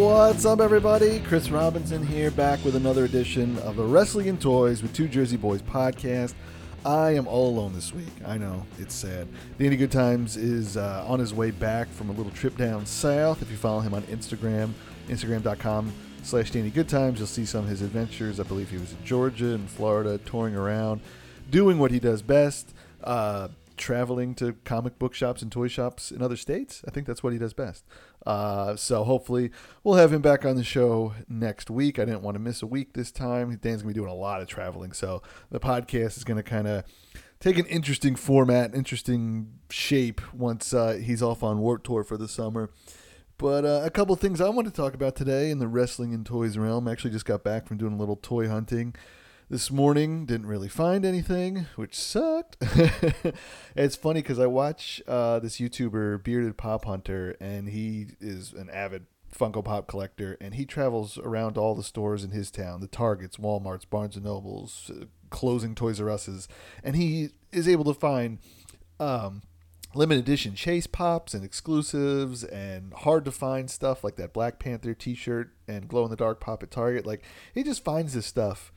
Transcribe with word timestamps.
What's 0.00 0.46
up, 0.46 0.60
everybody? 0.60 1.20
Chris 1.20 1.50
Robinson 1.50 2.06
here, 2.06 2.30
back 2.30 2.64
with 2.64 2.74
another 2.74 3.04
edition 3.04 3.58
of 3.58 3.76
the 3.76 3.84
Wrestling 3.84 4.30
and 4.30 4.40
Toys 4.40 4.80
with 4.80 4.94
Two 4.94 5.08
Jersey 5.08 5.36
Boys 5.36 5.60
podcast. 5.60 6.32
I 6.86 7.10
am 7.10 7.28
all 7.28 7.50
alone 7.50 7.74
this 7.74 7.92
week. 7.92 8.08
I 8.26 8.38
know, 8.38 8.64
it's 8.78 8.94
sad. 8.94 9.28
Danny 9.58 9.76
Good 9.76 9.92
Times 9.92 10.38
is 10.38 10.78
uh, 10.78 11.04
on 11.06 11.20
his 11.20 11.34
way 11.34 11.50
back 11.50 11.86
from 11.88 12.08
a 12.08 12.12
little 12.12 12.32
trip 12.32 12.56
down 12.56 12.86
south. 12.86 13.42
If 13.42 13.50
you 13.50 13.58
follow 13.58 13.80
him 13.80 13.92
on 13.92 14.00
Instagram, 14.04 14.70
instagram.com 15.08 15.92
slash 16.22 16.50
Danny 16.50 16.70
Good 16.70 16.88
Times, 16.88 17.18
you'll 17.18 17.26
see 17.26 17.44
some 17.44 17.64
of 17.64 17.68
his 17.68 17.82
adventures. 17.82 18.40
I 18.40 18.44
believe 18.44 18.70
he 18.70 18.78
was 18.78 18.92
in 18.92 19.04
Georgia 19.04 19.52
and 19.52 19.68
Florida, 19.68 20.16
touring 20.16 20.56
around, 20.56 21.02
doing 21.50 21.78
what 21.78 21.90
he 21.90 22.00
does 22.00 22.22
best. 22.22 22.72
Uh, 23.04 23.48
traveling 23.80 24.34
to 24.36 24.52
comic 24.64 24.98
book 24.98 25.14
shops 25.14 25.42
and 25.42 25.50
toy 25.50 25.66
shops 25.66 26.12
in 26.12 26.22
other 26.22 26.36
states. 26.36 26.84
I 26.86 26.90
think 26.90 27.06
that's 27.06 27.22
what 27.22 27.32
he 27.32 27.38
does 27.38 27.52
best. 27.52 27.84
Uh, 28.24 28.76
so 28.76 29.02
hopefully 29.02 29.50
we'll 29.82 29.96
have 29.96 30.12
him 30.12 30.22
back 30.22 30.44
on 30.44 30.54
the 30.54 30.62
show 30.62 31.14
next 31.28 31.70
week. 31.70 31.98
I 31.98 32.04
didn't 32.04 32.22
want 32.22 32.36
to 32.36 32.38
miss 32.38 32.62
a 32.62 32.66
week 32.66 32.92
this 32.92 33.10
time. 33.10 33.58
Dan's 33.60 33.82
gonna 33.82 33.92
be 33.92 33.98
doing 33.98 34.10
a 34.10 34.14
lot 34.14 34.40
of 34.40 34.46
traveling, 34.46 34.92
so 34.92 35.22
the 35.50 35.58
podcast 35.58 36.16
is 36.16 36.24
gonna 36.24 36.42
kind 36.42 36.68
of 36.68 36.84
take 37.40 37.58
an 37.58 37.66
interesting 37.66 38.14
format, 38.14 38.74
interesting 38.74 39.54
shape 39.70 40.20
once 40.32 40.72
uh, 40.72 41.00
he's 41.02 41.22
off 41.22 41.42
on 41.42 41.58
Warped 41.58 41.86
Tour 41.86 42.04
for 42.04 42.16
the 42.16 42.28
summer. 42.28 42.70
But 43.38 43.64
uh, 43.64 43.80
a 43.82 43.90
couple 43.90 44.14
things 44.16 44.42
I 44.42 44.50
want 44.50 44.68
to 44.68 44.74
talk 44.74 44.92
about 44.92 45.16
today 45.16 45.50
in 45.50 45.58
the 45.58 45.66
wrestling 45.66 46.12
and 46.12 46.26
toys 46.26 46.58
realm. 46.58 46.86
I 46.86 46.92
actually 46.92 47.12
just 47.12 47.24
got 47.24 47.42
back 47.42 47.66
from 47.66 47.78
doing 47.78 47.94
a 47.94 47.96
little 47.96 48.16
toy 48.16 48.48
hunting 48.48 48.94
this 49.50 49.68
morning 49.68 50.26
didn't 50.26 50.46
really 50.46 50.68
find 50.68 51.04
anything 51.04 51.66
which 51.74 51.98
sucked. 51.98 52.56
It's 53.76 53.96
funny 53.96 54.22
because 54.22 54.38
i 54.38 54.46
watch 54.46 55.02
uh, 55.06 55.38
this 55.40 55.58
youtuber 55.58 56.22
bearded 56.22 56.56
pop 56.56 56.84
hunter 56.84 57.36
and 57.40 57.68
he 57.68 58.08
is 58.20 58.52
an 58.52 58.70
avid 58.70 59.06
funko 59.36 59.64
pop 59.64 59.86
collector 59.86 60.36
and 60.40 60.54
he 60.54 60.64
travels 60.64 61.18
around 61.18 61.56
all 61.56 61.74
the 61.74 61.82
stores 61.82 62.24
in 62.24 62.30
his 62.30 62.50
town 62.50 62.80
the 62.80 62.88
targets 62.88 63.36
walmarts 63.36 63.88
barnes 63.88 64.16
and 64.16 64.24
nobles 64.24 64.90
uh, 64.94 65.04
closing 65.30 65.74
toys 65.74 66.00
r 66.00 66.10
us's 66.10 66.48
and 66.82 66.96
he 66.96 67.30
is 67.52 67.68
able 67.68 67.84
to 67.84 67.94
find 67.94 68.38
um, 68.98 69.42
limited 69.94 70.20
edition 70.20 70.54
chase 70.54 70.86
pops 70.86 71.34
and 71.34 71.44
exclusives 71.44 72.44
and 72.44 72.92
hard 72.92 73.24
to 73.24 73.32
find 73.32 73.70
stuff 73.70 74.04
like 74.04 74.16
that 74.16 74.32
black 74.32 74.58
panther 74.58 74.94
t-shirt 74.94 75.52
and 75.66 75.88
glow 75.88 76.04
in 76.04 76.10
the 76.10 76.16
dark 76.16 76.40
pop 76.40 76.62
at 76.62 76.70
target. 76.70 77.06
Like 77.06 77.22
he 77.54 77.62
just 77.62 77.82
finds 77.82 78.14
this 78.14 78.26
stuff 78.26 78.72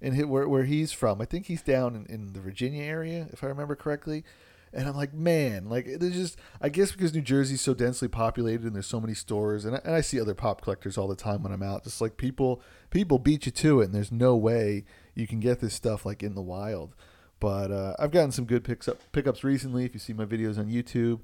and 0.00 0.14
hit 0.14 0.28
where, 0.28 0.48
where 0.48 0.64
he's 0.64 0.92
from. 0.92 1.20
I 1.20 1.24
think 1.24 1.46
he's 1.46 1.62
down 1.62 1.94
in, 1.94 2.06
in 2.06 2.32
the 2.32 2.40
Virginia 2.40 2.82
area, 2.82 3.28
if 3.32 3.42
I 3.42 3.48
remember 3.48 3.74
correctly. 3.74 4.24
And 4.72 4.86
I'm 4.86 4.96
like, 4.96 5.14
man, 5.14 5.68
like 5.68 5.86
there's 5.98 6.14
just, 6.14 6.38
I 6.60 6.68
guess 6.68 6.92
because 6.92 7.14
New 7.14 7.22
Jersey's 7.22 7.62
so 7.62 7.72
densely 7.72 8.06
populated 8.06 8.64
and 8.64 8.74
there's 8.74 8.86
so 8.86 9.00
many 9.00 9.14
stores, 9.14 9.64
and 9.64 9.76
I, 9.76 9.80
and 9.82 9.94
I 9.94 10.02
see 10.02 10.20
other 10.20 10.34
pop 10.34 10.60
collectors 10.60 10.98
all 10.98 11.08
the 11.08 11.16
time 11.16 11.42
when 11.42 11.52
I'm 11.52 11.62
out. 11.62 11.84
Just 11.84 12.00
like 12.02 12.18
people, 12.18 12.60
people 12.90 13.18
beat 13.18 13.46
you 13.46 13.52
to 13.52 13.80
it, 13.80 13.86
and 13.86 13.94
there's 13.94 14.12
no 14.12 14.36
way 14.36 14.84
you 15.14 15.26
can 15.26 15.40
get 15.40 15.60
this 15.60 15.74
stuff 15.74 16.04
like 16.04 16.22
in 16.22 16.34
the 16.34 16.42
wild. 16.42 16.94
But 17.40 17.70
uh, 17.70 17.94
I've 17.98 18.10
gotten 18.10 18.32
some 18.32 18.44
good 18.44 18.62
picks 18.62 18.88
up 18.88 18.98
pickups 19.12 19.42
recently. 19.42 19.84
If 19.84 19.94
you 19.94 20.00
see 20.00 20.12
my 20.12 20.26
videos 20.26 20.58
on 20.58 20.66
YouTube, 20.66 21.20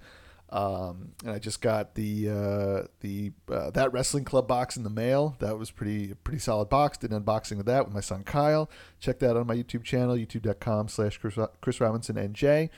um, 0.50 1.12
and 1.25 1.33
I 1.33 1.39
just 1.39 1.61
got 1.61 1.95
the 1.95 2.28
uh, 2.28 2.87
the 3.00 3.33
uh, 3.50 3.70
that 3.70 3.92
wrestling 3.92 4.25
club 4.25 4.47
box 4.47 4.77
in 4.77 4.84
the 4.84 4.91
mail. 4.91 5.37
That 5.41 5.59
was 5.59 5.70
pretty 5.70 6.14
pretty 6.23 6.39
solid 6.39 6.69
box. 6.69 6.98
Did 6.98 7.12
an 7.12 7.23
unboxing 7.23 7.59
of 7.59 7.67
that 7.67 7.84
with 7.84 7.95
my 7.95 8.00
son 8.00 8.23
Kyle. 8.23 8.70
Check 9.00 9.19
that 9.20 9.31
out 9.31 9.37
on 9.37 9.47
my 9.47 9.56
YouTube 9.56 9.84
channel, 9.84 10.17
youtube.com 10.17 10.89
slash 10.89 11.19
Chris 11.19 11.81
Robinson 11.81 12.17
NJ. 12.17 12.70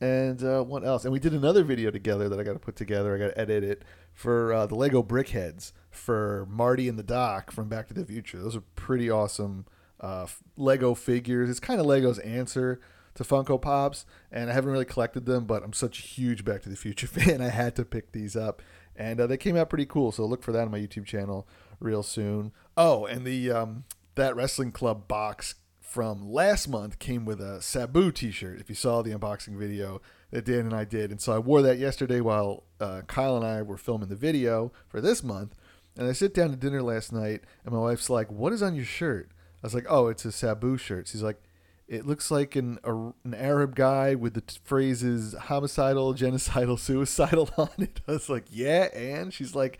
And 0.00 0.42
uh, 0.44 0.62
what 0.62 0.84
else? 0.84 1.04
And 1.04 1.12
we 1.12 1.18
did 1.18 1.32
another 1.32 1.64
video 1.64 1.90
together 1.90 2.28
that 2.28 2.38
I 2.38 2.42
got 2.42 2.52
to 2.52 2.58
put 2.58 2.76
together. 2.76 3.14
I 3.14 3.18
got 3.18 3.28
to 3.28 3.40
edit 3.40 3.64
it 3.64 3.82
for 4.12 4.52
uh, 4.52 4.66
the 4.66 4.74
Lego 4.74 5.02
Brickheads 5.02 5.72
for 5.90 6.46
Marty 6.50 6.88
and 6.88 6.98
the 6.98 7.04
Doc 7.04 7.50
from 7.50 7.68
Back 7.68 7.88
to 7.88 7.94
the 7.94 8.04
Future. 8.04 8.38
Those 8.38 8.56
are 8.56 8.62
pretty 8.76 9.08
awesome 9.08 9.66
uh, 10.00 10.26
Lego 10.56 10.94
figures. 10.94 11.48
It's 11.48 11.60
kind 11.60 11.80
of 11.80 11.86
Lego's 11.86 12.18
answer 12.18 12.80
to 13.14 13.24
Funko 13.24 13.60
Pops, 13.60 14.04
and 14.32 14.50
I 14.50 14.52
haven't 14.52 14.70
really 14.70 14.84
collected 14.84 15.26
them, 15.26 15.44
but 15.44 15.62
I'm 15.62 15.72
such 15.72 16.00
a 16.00 16.02
huge 16.02 16.44
Back 16.44 16.62
to 16.62 16.68
the 16.68 16.76
Future 16.76 17.06
fan, 17.06 17.40
I 17.40 17.48
had 17.48 17.76
to 17.76 17.84
pick 17.84 18.12
these 18.12 18.36
up, 18.36 18.62
and 18.96 19.20
uh, 19.20 19.26
they 19.26 19.36
came 19.36 19.56
out 19.56 19.68
pretty 19.68 19.86
cool. 19.86 20.12
So 20.12 20.24
look 20.24 20.42
for 20.42 20.52
that 20.52 20.62
on 20.62 20.70
my 20.70 20.78
YouTube 20.78 21.06
channel 21.06 21.46
real 21.80 22.02
soon. 22.02 22.52
Oh, 22.76 23.06
and 23.06 23.24
the 23.24 23.50
um, 23.50 23.84
that 24.14 24.36
wrestling 24.36 24.72
club 24.72 25.08
box 25.08 25.56
from 25.80 26.28
last 26.28 26.68
month 26.68 26.98
came 26.98 27.24
with 27.24 27.40
a 27.40 27.62
Sabu 27.62 28.10
T-shirt. 28.10 28.58
If 28.60 28.68
you 28.68 28.74
saw 28.74 29.02
the 29.02 29.12
unboxing 29.12 29.56
video 29.56 30.00
that 30.30 30.44
Dan 30.44 30.60
and 30.60 30.74
I 30.74 30.84
did, 30.84 31.10
and 31.10 31.20
so 31.20 31.32
I 31.32 31.38
wore 31.38 31.62
that 31.62 31.78
yesterday 31.78 32.20
while 32.20 32.64
uh, 32.80 33.02
Kyle 33.06 33.36
and 33.36 33.46
I 33.46 33.62
were 33.62 33.76
filming 33.76 34.08
the 34.08 34.16
video 34.16 34.72
for 34.88 35.00
this 35.00 35.22
month. 35.22 35.54
And 35.96 36.08
I 36.08 36.12
sit 36.12 36.34
down 36.34 36.50
to 36.50 36.56
dinner 36.56 36.82
last 36.82 37.12
night, 37.12 37.42
and 37.64 37.72
my 37.72 37.80
wife's 37.80 38.10
like, 38.10 38.28
"What 38.28 38.52
is 38.52 38.64
on 38.64 38.74
your 38.74 38.84
shirt?" 38.84 39.30
I 39.62 39.66
was 39.68 39.74
like, 39.74 39.86
"Oh, 39.88 40.08
it's 40.08 40.24
a 40.24 40.32
Sabu 40.32 40.76
shirt." 40.76 41.06
She's 41.06 41.22
like, 41.22 41.40
it 41.86 42.06
looks 42.06 42.30
like 42.30 42.56
an 42.56 42.78
a, 42.84 42.92
an 42.92 43.34
Arab 43.34 43.74
guy 43.74 44.14
with 44.14 44.34
the 44.34 44.40
t- 44.40 44.58
phrases 44.64 45.34
homicidal, 45.34 46.14
genocidal, 46.16 46.78
suicidal 46.78 47.50
on 47.58 47.70
it. 47.78 48.00
I 48.08 48.12
was 48.12 48.28
like, 48.28 48.46
yeah, 48.50 48.84
and 48.94 49.32
she's 49.32 49.54
like, 49.54 49.78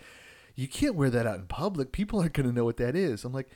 you 0.55 0.69
can't 0.69 0.95
wear 0.95 1.11
that 1.11 1.27
out 1.27 1.39
in 1.39 1.47
public. 1.47 1.93
People 1.93 2.21
aren't 2.21 2.35
going 2.35 2.49
to 2.49 2.55
know 2.55 2.65
what 2.65 2.77
that 2.77 2.95
is. 2.95 3.25
I'm 3.25 3.33
like, 3.33 3.51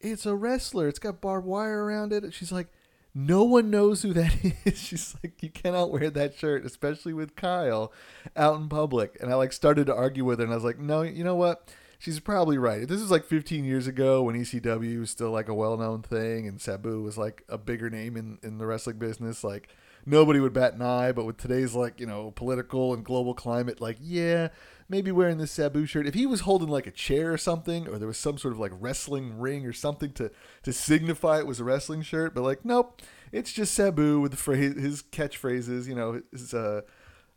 it's 0.00 0.26
a 0.26 0.34
wrestler. 0.34 0.88
It's 0.88 0.98
got 0.98 1.20
barbed 1.20 1.46
wire 1.46 1.84
around 1.84 2.12
it. 2.12 2.32
She's 2.32 2.50
like, 2.50 2.68
no 3.14 3.44
one 3.44 3.70
knows 3.70 4.02
who 4.02 4.12
that 4.14 4.34
is. 4.64 4.78
She's 4.78 5.14
like, 5.22 5.42
you 5.42 5.50
cannot 5.50 5.90
wear 5.90 6.10
that 6.10 6.36
shirt, 6.36 6.64
especially 6.64 7.12
with 7.12 7.36
Kyle 7.36 7.92
out 8.36 8.56
in 8.60 8.68
public. 8.68 9.16
And 9.20 9.30
I 9.30 9.34
like 9.34 9.52
started 9.52 9.86
to 9.86 9.94
argue 9.94 10.24
with 10.24 10.38
her, 10.38 10.44
and 10.44 10.52
I 10.52 10.56
was 10.56 10.64
like, 10.64 10.78
no, 10.78 11.02
you 11.02 11.24
know 11.24 11.36
what? 11.36 11.68
She's 12.00 12.18
probably 12.18 12.58
right. 12.58 12.88
This 12.88 13.00
is 13.00 13.10
like 13.10 13.24
15 13.24 13.64
years 13.64 13.86
ago 13.86 14.22
when 14.22 14.34
ECW 14.34 14.98
was 14.98 15.10
still 15.10 15.30
like 15.30 15.48
a 15.48 15.54
well-known 15.54 16.02
thing, 16.02 16.48
and 16.48 16.60
Sabu 16.60 17.02
was 17.02 17.16
like 17.16 17.44
a 17.48 17.58
bigger 17.58 17.88
name 17.88 18.16
in 18.16 18.38
in 18.42 18.58
the 18.58 18.66
wrestling 18.66 18.98
business. 18.98 19.44
Like 19.44 19.68
nobody 20.04 20.40
would 20.40 20.52
bat 20.52 20.74
an 20.74 20.82
eye, 20.82 21.12
but 21.12 21.26
with 21.26 21.36
today's 21.36 21.74
like 21.74 22.00
you 22.00 22.06
know 22.06 22.32
political 22.32 22.92
and 22.92 23.04
global 23.04 23.34
climate, 23.34 23.80
like 23.80 23.98
yeah, 24.00 24.48
maybe 24.88 25.12
wearing 25.12 25.38
this 25.38 25.52
Sabu 25.52 25.86
shirt. 25.86 26.06
If 26.06 26.14
he 26.14 26.26
was 26.26 26.40
holding 26.40 26.68
like 26.68 26.86
a 26.86 26.92
chair 26.92 27.32
or 27.32 27.38
something, 27.38 27.86
or 27.86 27.98
there 27.98 28.08
was 28.08 28.18
some 28.18 28.38
sort 28.38 28.54
of 28.54 28.58
like 28.58 28.72
wrestling 28.74 29.38
ring 29.38 29.64
or 29.66 29.72
something 29.72 30.12
to 30.14 30.32
to 30.64 30.72
signify 30.72 31.38
it 31.38 31.46
was 31.46 31.60
a 31.60 31.64
wrestling 31.64 32.02
shirt, 32.02 32.34
but 32.34 32.42
like 32.42 32.64
nope, 32.64 33.02
it's 33.30 33.52
just 33.52 33.74
Sabu 33.74 34.20
with 34.20 34.32
the 34.32 34.38
phrase 34.38 34.74
his 34.74 35.02
catchphrases. 35.02 35.86
You 35.86 35.94
know 35.94 36.22
his 36.32 36.54
uh 36.54 36.80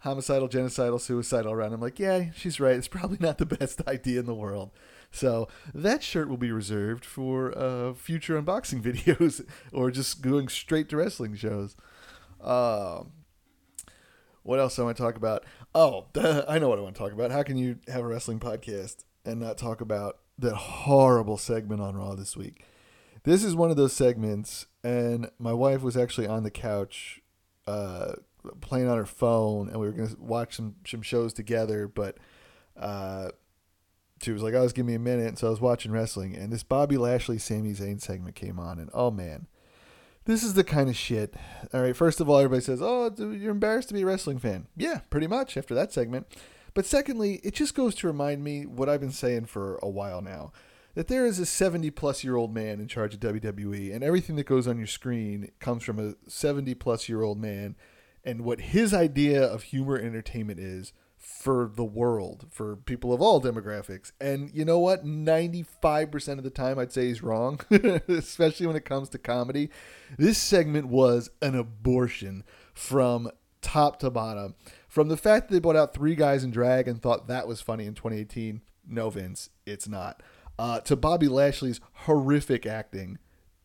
homicidal, 0.03 0.49
genocidal, 0.49 0.99
suicidal 0.99 1.53
around. 1.53 1.73
I'm 1.73 1.79
like, 1.79 1.97
yeah, 1.97 2.31
she's 2.35 2.59
right. 2.59 2.75
It's 2.75 2.89
probably 2.89 3.17
not 3.19 3.37
the 3.37 3.45
best 3.57 3.81
idea 3.87 4.19
in 4.19 4.25
the 4.25 4.35
world. 4.35 4.71
So 5.11 5.47
that 5.73 6.03
shirt 6.03 6.27
will 6.27 6.37
be 6.37 6.51
reserved 6.51 7.05
for 7.05 7.57
uh, 7.57 7.93
future 7.93 8.41
unboxing 8.41 8.81
videos 8.83 9.45
or 9.71 9.91
just 9.91 10.21
going 10.21 10.49
straight 10.49 10.89
to 10.89 10.97
wrestling 10.97 11.35
shows. 11.35 11.75
Um, 12.41 13.13
what 14.43 14.59
else 14.59 14.77
I 14.77 14.83
want 14.83 14.97
to 14.97 15.03
talk 15.03 15.15
about? 15.15 15.45
Oh, 15.73 16.07
I 16.47 16.59
know 16.59 16.67
what 16.67 16.79
I 16.79 16.81
want 16.81 16.95
to 16.95 16.99
talk 17.01 17.13
about. 17.13 17.31
How 17.31 17.43
can 17.43 17.57
you 17.57 17.79
have 17.87 18.03
a 18.03 18.07
wrestling 18.07 18.39
podcast 18.39 19.05
and 19.25 19.39
not 19.39 19.57
talk 19.57 19.79
about 19.79 20.19
that 20.37 20.55
horrible 20.55 21.37
segment 21.37 21.79
on 21.79 21.95
Raw 21.95 22.15
this 22.15 22.35
week? 22.35 22.65
This 23.23 23.45
is 23.45 23.55
one 23.55 23.71
of 23.71 23.77
those 23.77 23.93
segments, 23.93 24.65
and 24.83 25.29
my 25.39 25.53
wife 25.53 25.81
was 25.81 25.95
actually 25.95 26.27
on 26.27 26.43
the 26.43 26.51
couch 26.51 27.21
uh, 27.65 28.15
playing 28.61 28.87
on 28.87 28.97
her 28.97 29.05
phone, 29.05 29.69
and 29.69 29.79
we 29.79 29.87
were 29.87 29.93
gonna 29.93 30.15
watch 30.19 30.55
some 30.55 30.75
some 30.85 31.01
shows 31.01 31.33
together. 31.33 31.87
But 31.87 32.17
uh, 32.77 33.29
she 34.21 34.31
was 34.31 34.41
like, 34.41 34.53
"I 34.53 34.61
was 34.61 34.73
give 34.73 34.85
me 34.85 34.95
a 34.95 34.99
minute." 34.99 35.37
So 35.39 35.47
I 35.47 35.49
was 35.49 35.61
watching 35.61 35.91
wrestling, 35.91 36.35
and 36.35 36.51
this 36.51 36.63
Bobby 36.63 36.97
Lashley 36.97 37.37
Sami 37.37 37.73
Zayn 37.73 38.01
segment 38.01 38.35
came 38.35 38.59
on, 38.59 38.79
and 38.79 38.89
oh 38.93 39.11
man, 39.11 39.47
this 40.25 40.43
is 40.43 40.53
the 40.53 40.63
kind 40.63 40.89
of 40.89 40.95
shit. 40.95 41.35
All 41.73 41.81
right, 41.81 41.95
first 41.95 42.21
of 42.21 42.29
all, 42.29 42.37
everybody 42.37 42.61
says, 42.61 42.81
"Oh, 42.81 43.11
you're 43.17 43.51
embarrassed 43.51 43.89
to 43.89 43.93
be 43.93 44.01
a 44.01 44.05
wrestling 44.05 44.39
fan." 44.39 44.67
Yeah, 44.75 45.01
pretty 45.09 45.27
much 45.27 45.57
after 45.57 45.75
that 45.75 45.91
segment. 45.91 46.27
But 46.73 46.85
secondly, 46.85 47.39
it 47.43 47.53
just 47.53 47.75
goes 47.75 47.93
to 47.95 48.07
remind 48.07 48.43
me 48.43 48.65
what 48.65 48.89
I've 48.89 48.99
been 48.99 49.11
saying 49.11 49.45
for 49.45 49.77
a 49.83 49.89
while 49.89 50.21
now 50.21 50.51
that 50.95 51.07
there 51.07 51.25
is 51.25 51.39
a 51.39 51.45
70 51.45 51.89
plus 51.91 52.23
year 52.23 52.35
old 52.35 52.53
man 52.53 52.79
in 52.79 52.87
charge 52.87 53.13
of 53.13 53.19
WWE, 53.19 53.93
and 53.93 54.03
everything 54.03 54.35
that 54.35 54.45
goes 54.45 54.67
on 54.67 54.77
your 54.77 54.87
screen 54.87 55.51
comes 55.59 55.83
from 55.83 55.99
a 55.99 56.15
70 56.29 56.73
plus 56.75 57.09
year 57.09 57.21
old 57.21 57.39
man 57.39 57.75
and 58.23 58.41
what 58.41 58.61
his 58.61 58.93
idea 58.93 59.43
of 59.43 59.63
humor 59.63 59.97
entertainment 59.97 60.59
is 60.59 60.93
for 61.17 61.71
the 61.73 61.85
world, 61.85 62.47
for 62.51 62.75
people 62.75 63.13
of 63.13 63.21
all 63.21 63.41
demographics. 63.41 64.11
And 64.19 64.51
you 64.53 64.65
know 64.65 64.79
what? 64.79 65.05
95% 65.05 66.37
of 66.37 66.43
the 66.43 66.49
time, 66.49 66.77
I'd 66.77 66.91
say 66.91 67.07
he's 67.07 67.23
wrong, 67.23 67.61
especially 68.07 68.67
when 68.67 68.75
it 68.75 68.83
comes 68.85 69.07
to 69.09 69.17
comedy. 69.17 69.69
This 70.17 70.37
segment 70.37 70.87
was 70.87 71.29
an 71.41 71.55
abortion 71.55 72.43
from 72.73 73.31
top 73.61 73.99
to 73.99 74.09
bottom. 74.09 74.55
From 74.89 75.07
the 75.07 75.17
fact 75.17 75.47
that 75.47 75.53
they 75.53 75.59
brought 75.59 75.77
out 75.77 75.93
three 75.93 76.15
guys 76.15 76.43
in 76.43 76.51
drag 76.51 76.89
and 76.89 77.01
thought 77.01 77.27
that 77.27 77.47
was 77.47 77.61
funny 77.61 77.85
in 77.85 77.93
2018, 77.93 78.61
no, 78.85 79.09
Vince, 79.09 79.49
it's 79.65 79.87
not. 79.87 80.21
Uh, 80.59 80.81
to 80.81 80.95
Bobby 80.97 81.29
Lashley's 81.29 81.79
horrific 81.93 82.65
acting, 82.65 83.17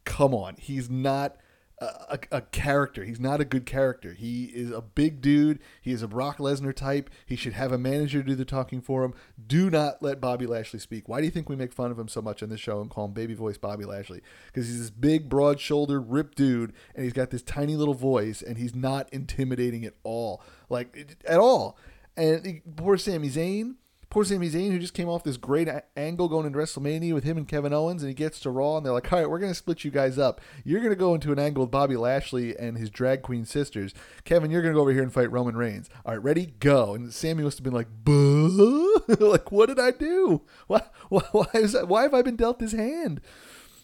come 0.05 0.33
on. 0.33 0.55
He's 0.59 0.89
not 0.89 1.37
a, 1.81 2.19
a, 2.33 2.41
character. 2.41 3.05
He's 3.05 3.21
not 3.21 3.41
a 3.41 3.45
good 3.45 3.65
character. 3.65 4.13
He 4.13 4.47
is 4.47 4.71
a 4.71 4.81
big 4.81 5.21
dude. 5.21 5.61
He 5.81 5.93
is 5.93 6.03
a 6.03 6.09
Brock 6.09 6.39
Lesnar 6.39 6.75
type. 6.75 7.09
He 7.25 7.37
should 7.37 7.53
have 7.53 7.71
a 7.71 7.79
manager 7.79 8.23
do 8.23 8.35
the 8.35 8.45
talking 8.45 8.81
for 8.81 9.05
him. 9.05 9.15
Do 9.47 9.71
not 9.71 10.03
let 10.03 10.21
Bobby 10.21 10.47
Lashley 10.47 10.81
speak. 10.81 11.09
Why 11.09 11.21
do 11.21 11.27
you 11.27 11.31
think 11.31 11.49
we 11.49 11.57
make 11.57 11.73
fun 11.73 11.91
of 11.91 11.99
him 11.99 12.09
so 12.09 12.21
much 12.21 12.43
on 12.43 12.49
this 12.49 12.61
show 12.61 12.81
and 12.81 12.91
call 12.91 13.05
him 13.05 13.13
baby 13.13 13.35
voice 13.35 13.59
Bobby 13.59 13.85
Lashley? 13.85 14.23
Because 14.47 14.67
he's 14.67 14.81
this 14.81 14.91
big, 14.91 15.29
broad 15.29 15.61
shouldered, 15.61 16.11
ripped 16.11 16.37
dude, 16.37 16.73
and 16.95 17.05
he's 17.05 17.13
got 17.13 17.31
this 17.31 17.43
tiny 17.43 17.77
little 17.77 17.95
voice, 17.95 18.43
and 18.43 18.59
he's 18.59 18.75
not 18.75 19.09
intimidating 19.13 19.85
at 19.85 19.95
all. 20.03 20.43
Like, 20.69 21.17
at 21.27 21.39
all. 21.39 21.79
And 22.17 22.63
poor 22.77 22.99
Sami 22.99 23.29
Zayn 23.29 23.77
Poor 24.11 24.25
Sami 24.25 24.49
Zayn, 24.49 24.73
who 24.73 24.79
just 24.79 24.95
came 24.95 25.09
off 25.09 25.23
this 25.23 25.37
great 25.37 25.69
a- 25.69 25.85
angle 25.95 26.29
going 26.29 26.47
into 26.47 26.59
WrestleMania 26.59 27.13
with 27.13 27.25
him 27.25 27.37
and 27.37 27.47
Kevin 27.47 27.75
Owens, 27.75 28.03
and 28.03 28.09
he 28.09 28.15
gets 28.15 28.41
to 28.41 28.51
Raw, 28.51 28.79
and 28.79 28.87
they're 28.87 28.93
like, 28.93 29.13
all 29.13 29.19
right, 29.19 29.29
we're 29.29 29.39
going 29.39 29.51
to 29.51 29.59
split 29.59 29.85
you 29.85 29.91
guys 29.91 30.19
up. 30.19 30.41
You're 30.65 30.81
going 30.81 30.93
to 30.93 30.97
go 30.97 31.15
into 31.15 31.31
an 31.31 31.39
angle 31.39 31.65
with 31.65 31.71
Bobby 31.71 31.97
Lashley 31.97 32.57
and 32.57 32.79
his 32.79 32.89
drag 32.89 33.21
queen 33.21 33.45
sisters. 33.45 33.93
Kevin, 34.25 34.51
you're 34.51 34.63
going 34.63 34.73
to 34.73 34.79
go 34.79 34.81
over 34.81 34.93
here 34.93 35.03
and 35.03 35.13
fight 35.13 35.31
Roman 35.31 35.57
Reigns. 35.57 35.91
All 36.07 36.15
right, 36.15 36.23
ready? 36.23 36.55
Go. 36.59 36.95
And 36.95 37.13
Sami 37.13 37.43
must 37.43 37.59
have 37.59 37.65
been 37.65 37.75
like, 37.75 37.89
Buh? 38.03 39.01
like, 39.21 39.53
what 39.53 39.67
did 39.67 39.79
I 39.79 39.91
do? 39.91 40.43
Why, 40.69 40.83
why, 41.11 41.23
why, 41.33 41.47
that, 41.53 41.89
why 41.89 42.03
have 42.03 42.15
I 42.15 42.23
been 42.23 42.37
dealt 42.37 42.61
this 42.61 42.73
hand? 42.73 43.21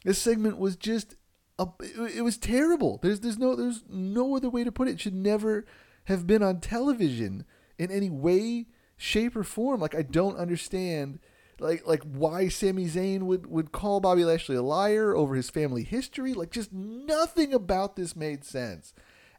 This 0.05 0.19
segment 0.19 0.59
was 0.59 0.77
just, 0.77 1.17
a, 1.59 1.67
it, 1.81 2.17
it 2.17 2.23
was 2.23 2.39
terrible. 2.39 2.99
There's, 3.03 3.21
there's, 3.21 3.39
no, 3.39 3.55
there's 3.55 3.85
no 3.91 4.37
other 4.37 4.49
way 4.49 4.65
to 4.65 4.73
put 4.73 4.89
it. 4.89 4.93
It 4.93 5.01
should 5.01 5.15
never 5.15 5.67
have 6.05 6.27
been 6.27 6.43
on 6.43 6.61
television 6.61 7.45
in 7.79 7.91
any 7.91 8.09
way 8.09 8.67
shape, 8.97 9.37
or 9.37 9.45
form. 9.45 9.81
Like 9.81 9.95
I 9.95 10.03
don't 10.03 10.37
understand 10.37 11.19
like 11.61 11.87
like 11.87 12.03
why 12.03 12.49
Sami 12.49 12.87
Zayn 12.87 13.23
would 13.23 13.47
would 13.47 13.73
call 13.73 14.01
Bobby 14.01 14.25
Lashley 14.25 14.57
a 14.57 14.63
liar 14.63 15.17
over 15.17 15.35
his 15.35 15.51
family 15.51 15.85
history. 15.85 16.35
Like 16.35 16.51
just 16.51 16.73
nothing 16.73 17.53
about 17.53 17.97
this 17.97 18.17
made 18.17 18.45
sense. 18.45 18.93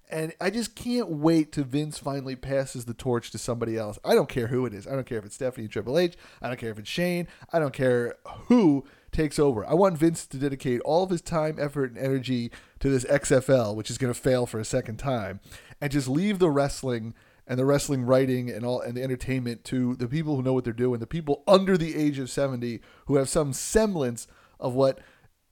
And 0.07 0.34
I 0.40 0.52
just 0.52 0.75
can't 0.75 1.10
wait 1.10 1.52
till 1.52 1.63
Vince 1.63 1.98
finally 1.98 2.36
passes 2.36 2.86
the 2.86 2.94
torch 2.94 3.31
to 3.31 3.40
somebody 3.40 3.75
else. 3.75 3.98
I 4.06 4.13
don't 4.13 4.30
care 4.30 4.48
who 4.48 4.68
it 4.68 4.74
is. 4.74 4.86
I 4.86 4.92
don't 4.92 5.06
care 5.06 5.18
if 5.18 5.25
it's 5.25 5.36
Stephanie 5.36 5.68
Triple 5.68 5.98
H. 5.98 6.16
I 6.44 6.48
don't 6.48 6.60
care 6.60 6.69
if 6.69 6.78
it's 6.78 6.90
Shane. 6.90 7.28
I 7.51 7.58
don't 7.58 7.74
care 7.74 8.16
who 8.48 8.86
takes 9.12 9.40
over. 9.40 9.66
I 9.66 9.74
want 9.74 9.98
Vince 9.98 10.28
to 10.28 10.38
dedicate 10.38 10.81
all 10.81 11.04
of 11.04 11.10
his 11.10 11.22
time, 11.22 11.58
effort, 11.60 11.90
and 11.90 11.98
energy 11.98 12.51
to 12.80 12.90
this 12.90 13.06
XFL, 13.06 13.75
which 13.75 13.90
is 13.90 13.98
going 13.98 14.13
to 14.13 14.19
fail 14.19 14.46
for 14.46 14.60
a 14.60 14.66
second 14.66 14.98
time, 14.98 15.40
and 15.81 15.92
just 15.92 16.08
leave 16.08 16.38
the 16.38 16.51
wrestling 16.51 17.16
and 17.47 17.59
the 17.59 17.65
wrestling 17.65 18.03
writing 18.03 18.50
and 18.50 18.65
all 18.65 18.81
and 18.81 18.95
the 18.95 19.03
entertainment 19.03 19.63
to 19.65 19.95
the 19.95 20.07
people 20.07 20.36
who 20.36 20.42
know 20.42 20.53
what 20.53 20.63
they're 20.63 20.74
doing, 20.74 21.00
the 21.00 21.07
people 21.07 21.44
under 21.47 21.77
the 21.77 21.95
age 21.95 22.19
of 22.19 22.30
70 22.30 22.81
who 23.06 23.15
have 23.15 23.30
some 23.30 23.53
semblance 23.53 24.27
of 24.59 24.74
what 24.74 25.00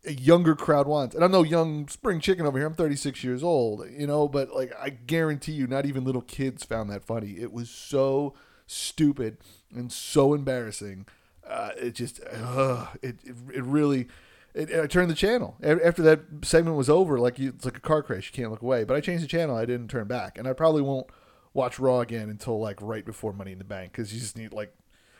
a 0.05 0.13
younger 0.13 0.55
crowd 0.55 0.87
wants. 0.87 1.15
And 1.15 1.23
I'm 1.23 1.31
no 1.31 1.43
young 1.43 1.87
spring 1.87 2.19
chicken 2.19 2.45
over 2.45 2.57
here. 2.57 2.67
I'm 2.67 2.73
36 2.73 3.23
years 3.23 3.43
old, 3.43 3.87
you 3.89 4.07
know, 4.07 4.27
but 4.27 4.53
like 4.53 4.73
I 4.79 4.89
guarantee 4.89 5.53
you 5.53 5.67
not 5.67 5.85
even 5.85 6.03
little 6.03 6.21
kids 6.21 6.63
found 6.63 6.89
that 6.89 7.05
funny. 7.05 7.37
It 7.39 7.51
was 7.51 7.69
so 7.69 8.33
stupid 8.65 9.37
and 9.73 9.91
so 9.91 10.33
embarrassing. 10.33 11.05
Uh, 11.47 11.71
it 11.77 11.95
just 11.95 12.21
uh, 12.31 12.87
it, 13.01 13.17
it, 13.23 13.35
it 13.53 13.63
really 13.63 14.07
it, 14.53 14.73
I 14.73 14.87
turned 14.87 15.09
the 15.09 15.15
channel 15.15 15.57
after 15.61 16.01
that 16.03 16.21
segment 16.43 16.77
was 16.77 16.89
over. 16.89 17.19
Like 17.19 17.39
you, 17.39 17.49
it's 17.49 17.65
like 17.65 17.77
a 17.77 17.81
car 17.81 18.03
crash. 18.03 18.31
You 18.31 18.33
can't 18.33 18.51
look 18.51 18.61
away. 18.61 18.83
But 18.83 18.95
I 18.95 19.01
changed 19.01 19.23
the 19.23 19.27
channel. 19.27 19.55
I 19.55 19.65
didn't 19.65 19.89
turn 19.89 20.07
back, 20.07 20.37
and 20.37 20.47
I 20.47 20.53
probably 20.53 20.81
won't 20.81 21.07
watch 21.53 21.79
Raw 21.79 21.99
again 21.99 22.29
until 22.29 22.59
like 22.59 22.81
right 22.81 23.05
before 23.05 23.33
Money 23.33 23.51
in 23.51 23.57
the 23.57 23.63
Bank 23.63 23.91
because 23.91 24.13
you 24.13 24.19
just 24.19 24.37
need 24.37 24.53
like 24.53 24.75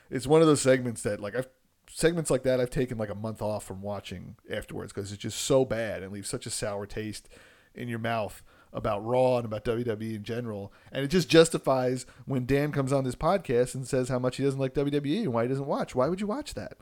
it's 0.10 0.28
one 0.28 0.42
of 0.42 0.48
those 0.48 0.62
segments 0.62 1.04
that 1.04 1.20
like 1.20 1.36
I've 1.36 1.48
segments 1.90 2.32
like 2.32 2.44
that 2.44 2.60
I've 2.60 2.70
taken 2.70 2.98
like 2.98 3.10
a 3.10 3.16
month 3.16 3.42
off 3.42 3.64
from 3.64 3.82
watching 3.82 4.36
afterwards 4.50 4.94
because 4.94 5.12
it's 5.12 5.22
just 5.22 5.40
so 5.40 5.66
bad 5.66 6.02
and 6.02 6.12
leaves 6.12 6.30
such 6.30 6.46
a 6.46 6.50
sour 6.50 6.86
taste 6.86 7.30
in 7.76 7.88
your 7.88 8.00
mouth 8.00 8.42
about 8.72 9.06
Raw 9.06 9.38
and 9.38 9.46
about 9.46 9.66
WWE 9.66 10.16
in 10.16 10.24
general. 10.24 10.74
And 10.92 11.06
it 11.06 11.10
just 11.10 11.30
justifies 11.30 12.06
when 12.26 12.46
Dan 12.46 12.72
comes 12.72 12.92
on 12.92 13.04
this 13.04 13.16
podcast 13.16 13.76
and 13.76 13.88
says 13.88 14.10
how 14.10 14.18
much 14.18 14.38
he 14.38 14.44
doesn't 14.44 14.60
like 14.60 14.74
WWE 14.74 15.24
and 15.24 15.34
why 15.34 15.44
he 15.44 15.50
doesn't 15.50 15.68
watch. 15.68 15.94
Why 15.94 16.08
would 16.08 16.22
you 16.22 16.28
watch 16.28 16.56
that? 16.56 16.78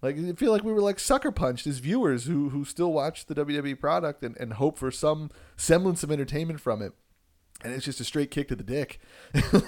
Like 0.00 0.16
I 0.16 0.32
feel 0.32 0.52
like 0.52 0.64
we 0.64 0.72
were 0.72 0.80
like 0.80 0.98
sucker 0.98 1.32
punched 1.32 1.66
as 1.66 1.78
viewers 1.78 2.24
who 2.24 2.50
who 2.50 2.64
still 2.64 2.92
watch 2.92 3.26
the 3.26 3.34
WWE 3.34 3.78
product 3.78 4.22
and, 4.22 4.36
and 4.38 4.54
hope 4.54 4.78
for 4.78 4.90
some 4.90 5.30
semblance 5.56 6.02
of 6.02 6.12
entertainment 6.12 6.60
from 6.60 6.80
it 6.80 6.92
and 7.64 7.72
it's 7.72 7.84
just 7.84 8.00
a 8.00 8.04
straight 8.04 8.30
kick 8.30 8.48
to 8.48 8.56
the 8.56 8.62
dick. 8.62 9.00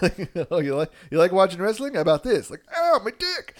like, 0.03 0.31
oh, 0.51 0.61
you 0.61 0.75
like 0.75 0.91
you 1.11 1.19
like 1.19 1.33
watching 1.33 1.61
wrestling? 1.61 1.95
How 1.95 2.01
about 2.01 2.23
this? 2.23 2.51
Like, 2.51 2.63
oh, 2.77 3.01
my 3.05 3.11
dick. 3.11 3.57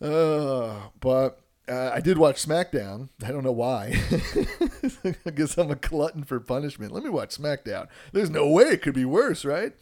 Uh, 0.00 0.88
but 1.00 1.40
uh, 1.68 1.90
I 1.92 2.00
did 2.00 2.18
watch 2.18 2.44
SmackDown. 2.44 3.08
I 3.24 3.32
don't 3.32 3.44
know 3.44 3.52
why. 3.52 3.98
I 5.26 5.30
guess 5.30 5.58
I'm 5.58 5.70
a 5.70 5.76
glutton 5.76 6.22
for 6.22 6.38
punishment. 6.38 6.92
Let 6.92 7.02
me 7.02 7.10
watch 7.10 7.36
SmackDown. 7.36 7.88
There's 8.12 8.30
no 8.30 8.48
way 8.48 8.64
it 8.64 8.82
could 8.82 8.94
be 8.94 9.04
worse, 9.04 9.44
right? 9.44 9.72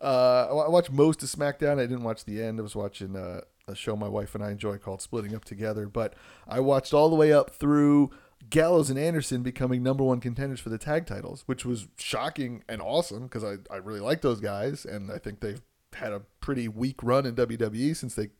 Uh, 0.00 0.64
I 0.64 0.68
watched 0.68 0.90
most 0.90 1.22
of 1.22 1.30
SmackDown. 1.30 1.78
I 1.78 1.86
didn't 1.86 2.02
watch 2.02 2.24
the 2.24 2.42
end. 2.42 2.58
I 2.58 2.62
was 2.62 2.74
watching 2.74 3.16
uh, 3.16 3.42
a 3.68 3.74
show 3.74 3.96
my 3.96 4.08
wife 4.08 4.34
and 4.34 4.42
I 4.44 4.50
enjoy 4.50 4.78
called 4.78 5.00
Splitting 5.00 5.34
Up 5.34 5.44
Together. 5.44 5.86
But 5.86 6.14
I 6.46 6.60
watched 6.60 6.92
all 6.92 7.08
the 7.08 7.16
way 7.16 7.32
up 7.32 7.50
through 7.50 8.10
Gallows 8.50 8.90
and 8.90 8.98
Anderson 8.98 9.42
becoming 9.42 9.82
number 9.82 10.04
one 10.04 10.20
contenders 10.20 10.60
for 10.60 10.68
the 10.68 10.78
tag 10.78 11.06
titles, 11.06 11.42
which 11.46 11.64
was 11.64 11.88
shocking 11.96 12.64
and 12.68 12.82
awesome 12.82 13.24
because 13.24 13.44
I, 13.44 13.56
I 13.72 13.76
really 13.76 14.00
like 14.00 14.20
those 14.20 14.40
guys 14.40 14.84
and 14.84 15.10
I 15.10 15.18
think 15.18 15.40
they've 15.40 15.62
had 15.94 16.12
a 16.12 16.22
pretty 16.40 16.68
weak 16.68 17.02
run 17.02 17.26
in 17.26 17.34
WWE 17.34 17.94
since 17.96 18.14
they 18.14 18.30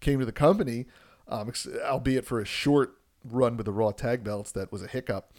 came 0.00 0.20
to 0.20 0.26
the 0.26 0.32
company, 0.32 0.86
um, 1.26 1.52
albeit 1.84 2.24
for 2.24 2.40
a 2.40 2.44
short 2.44 2.98
run 3.24 3.56
with 3.56 3.66
the 3.66 3.72
Raw 3.72 3.90
tag 3.90 4.22
belts 4.22 4.52
that 4.52 4.70
was 4.70 4.82
a 4.82 4.86
hiccup. 4.86 5.32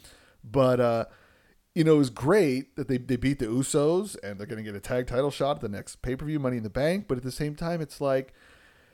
But, 0.43 0.79
uh, 0.79 1.05
you 1.75 1.83
know, 1.83 1.95
it 1.95 1.99
was 1.99 2.09
great 2.09 2.75
that 2.75 2.87
they, 2.87 2.97
they 2.97 3.15
beat 3.15 3.39
the 3.39 3.45
Usos 3.45 4.17
and 4.23 4.39
they're 4.39 4.47
going 4.47 4.63
to 4.63 4.69
get 4.69 4.75
a 4.75 4.81
tag 4.81 5.07
title 5.07 5.31
shot 5.31 5.57
at 5.57 5.61
the 5.61 5.69
next 5.69 6.01
pay 6.01 6.15
per 6.15 6.25
view 6.25 6.39
Money 6.39 6.57
in 6.57 6.63
the 6.63 6.69
Bank. 6.69 7.05
But 7.07 7.17
at 7.17 7.23
the 7.23 7.31
same 7.31 7.55
time, 7.55 7.79
it's 7.81 8.01
like, 8.01 8.33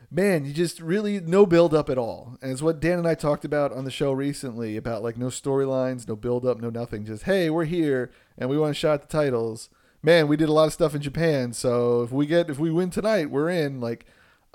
man, 0.10 0.46
you 0.46 0.54
just 0.54 0.80
really 0.80 1.20
no 1.20 1.46
build 1.46 1.74
up 1.74 1.90
at 1.90 1.98
all. 1.98 2.38
And 2.42 2.52
it's 2.52 2.62
what 2.62 2.80
Dan 2.80 3.00
and 3.00 3.08
I 3.08 3.16
talked 3.16 3.46
about 3.46 3.72
on 3.72 3.86
the 3.86 3.92
show 3.92 4.12
recently 4.12 4.78
about 4.78 5.04
like 5.04 5.18
no 5.18 5.28
storylines, 5.28 6.08
no 6.08 6.16
build 6.16 6.46
up, 6.46 6.60
no 6.60 6.70
nothing. 6.70 7.06
Just 7.06 7.24
hey, 7.24 7.50
we're 7.50 7.66
here 7.66 8.12
and 8.38 8.50
we 8.50 8.58
want 8.58 8.76
to 8.76 8.80
shot 8.80 9.02
the 9.02 9.08
titles. 9.08 9.70
Man, 10.02 10.28
we 10.28 10.38
did 10.38 10.50
a 10.50 10.54
lot 10.54 10.66
of 10.66 10.74
stuff 10.74 10.94
in 10.94 11.02
Japan, 11.02 11.52
so 11.54 12.04
if 12.04 12.12
we 12.12 12.28
get 12.28 12.50
if 12.50 12.60
we 12.60 12.72
win 12.72 12.92
tonight, 12.92 13.32
we're 13.32 13.50
in. 13.50 13.82
Like, 13.82 14.06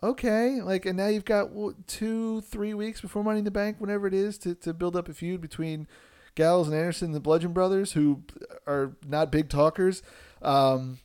okay, 0.02 0.62
like 0.62 0.86
and 0.86 0.96
now 0.96 1.08
you've 1.08 1.24
got 1.24 1.50
two, 1.86 2.40
three 2.42 2.74
weeks 2.74 3.00
before 3.00 3.24
Money 3.24 3.40
in 3.40 3.44
the 3.44 3.50
Bank, 3.50 3.76
whenever 3.80 4.06
it 4.06 4.14
is, 4.14 4.38
to 4.38 4.54
to 4.56 4.72
build 4.72 4.94
up 4.94 5.08
a 5.08 5.14
feud 5.14 5.40
between 5.40 5.88
Gallows 6.36 6.68
and 6.68 6.76
Anderson, 6.76 7.12
the 7.12 7.20
Bludgeon 7.20 7.52
Brothers, 7.52 7.92
who 7.92 8.22
are 8.66 8.96
not 9.06 9.32
big 9.32 9.48
talkers. 9.48 10.02
Um, 10.40 11.00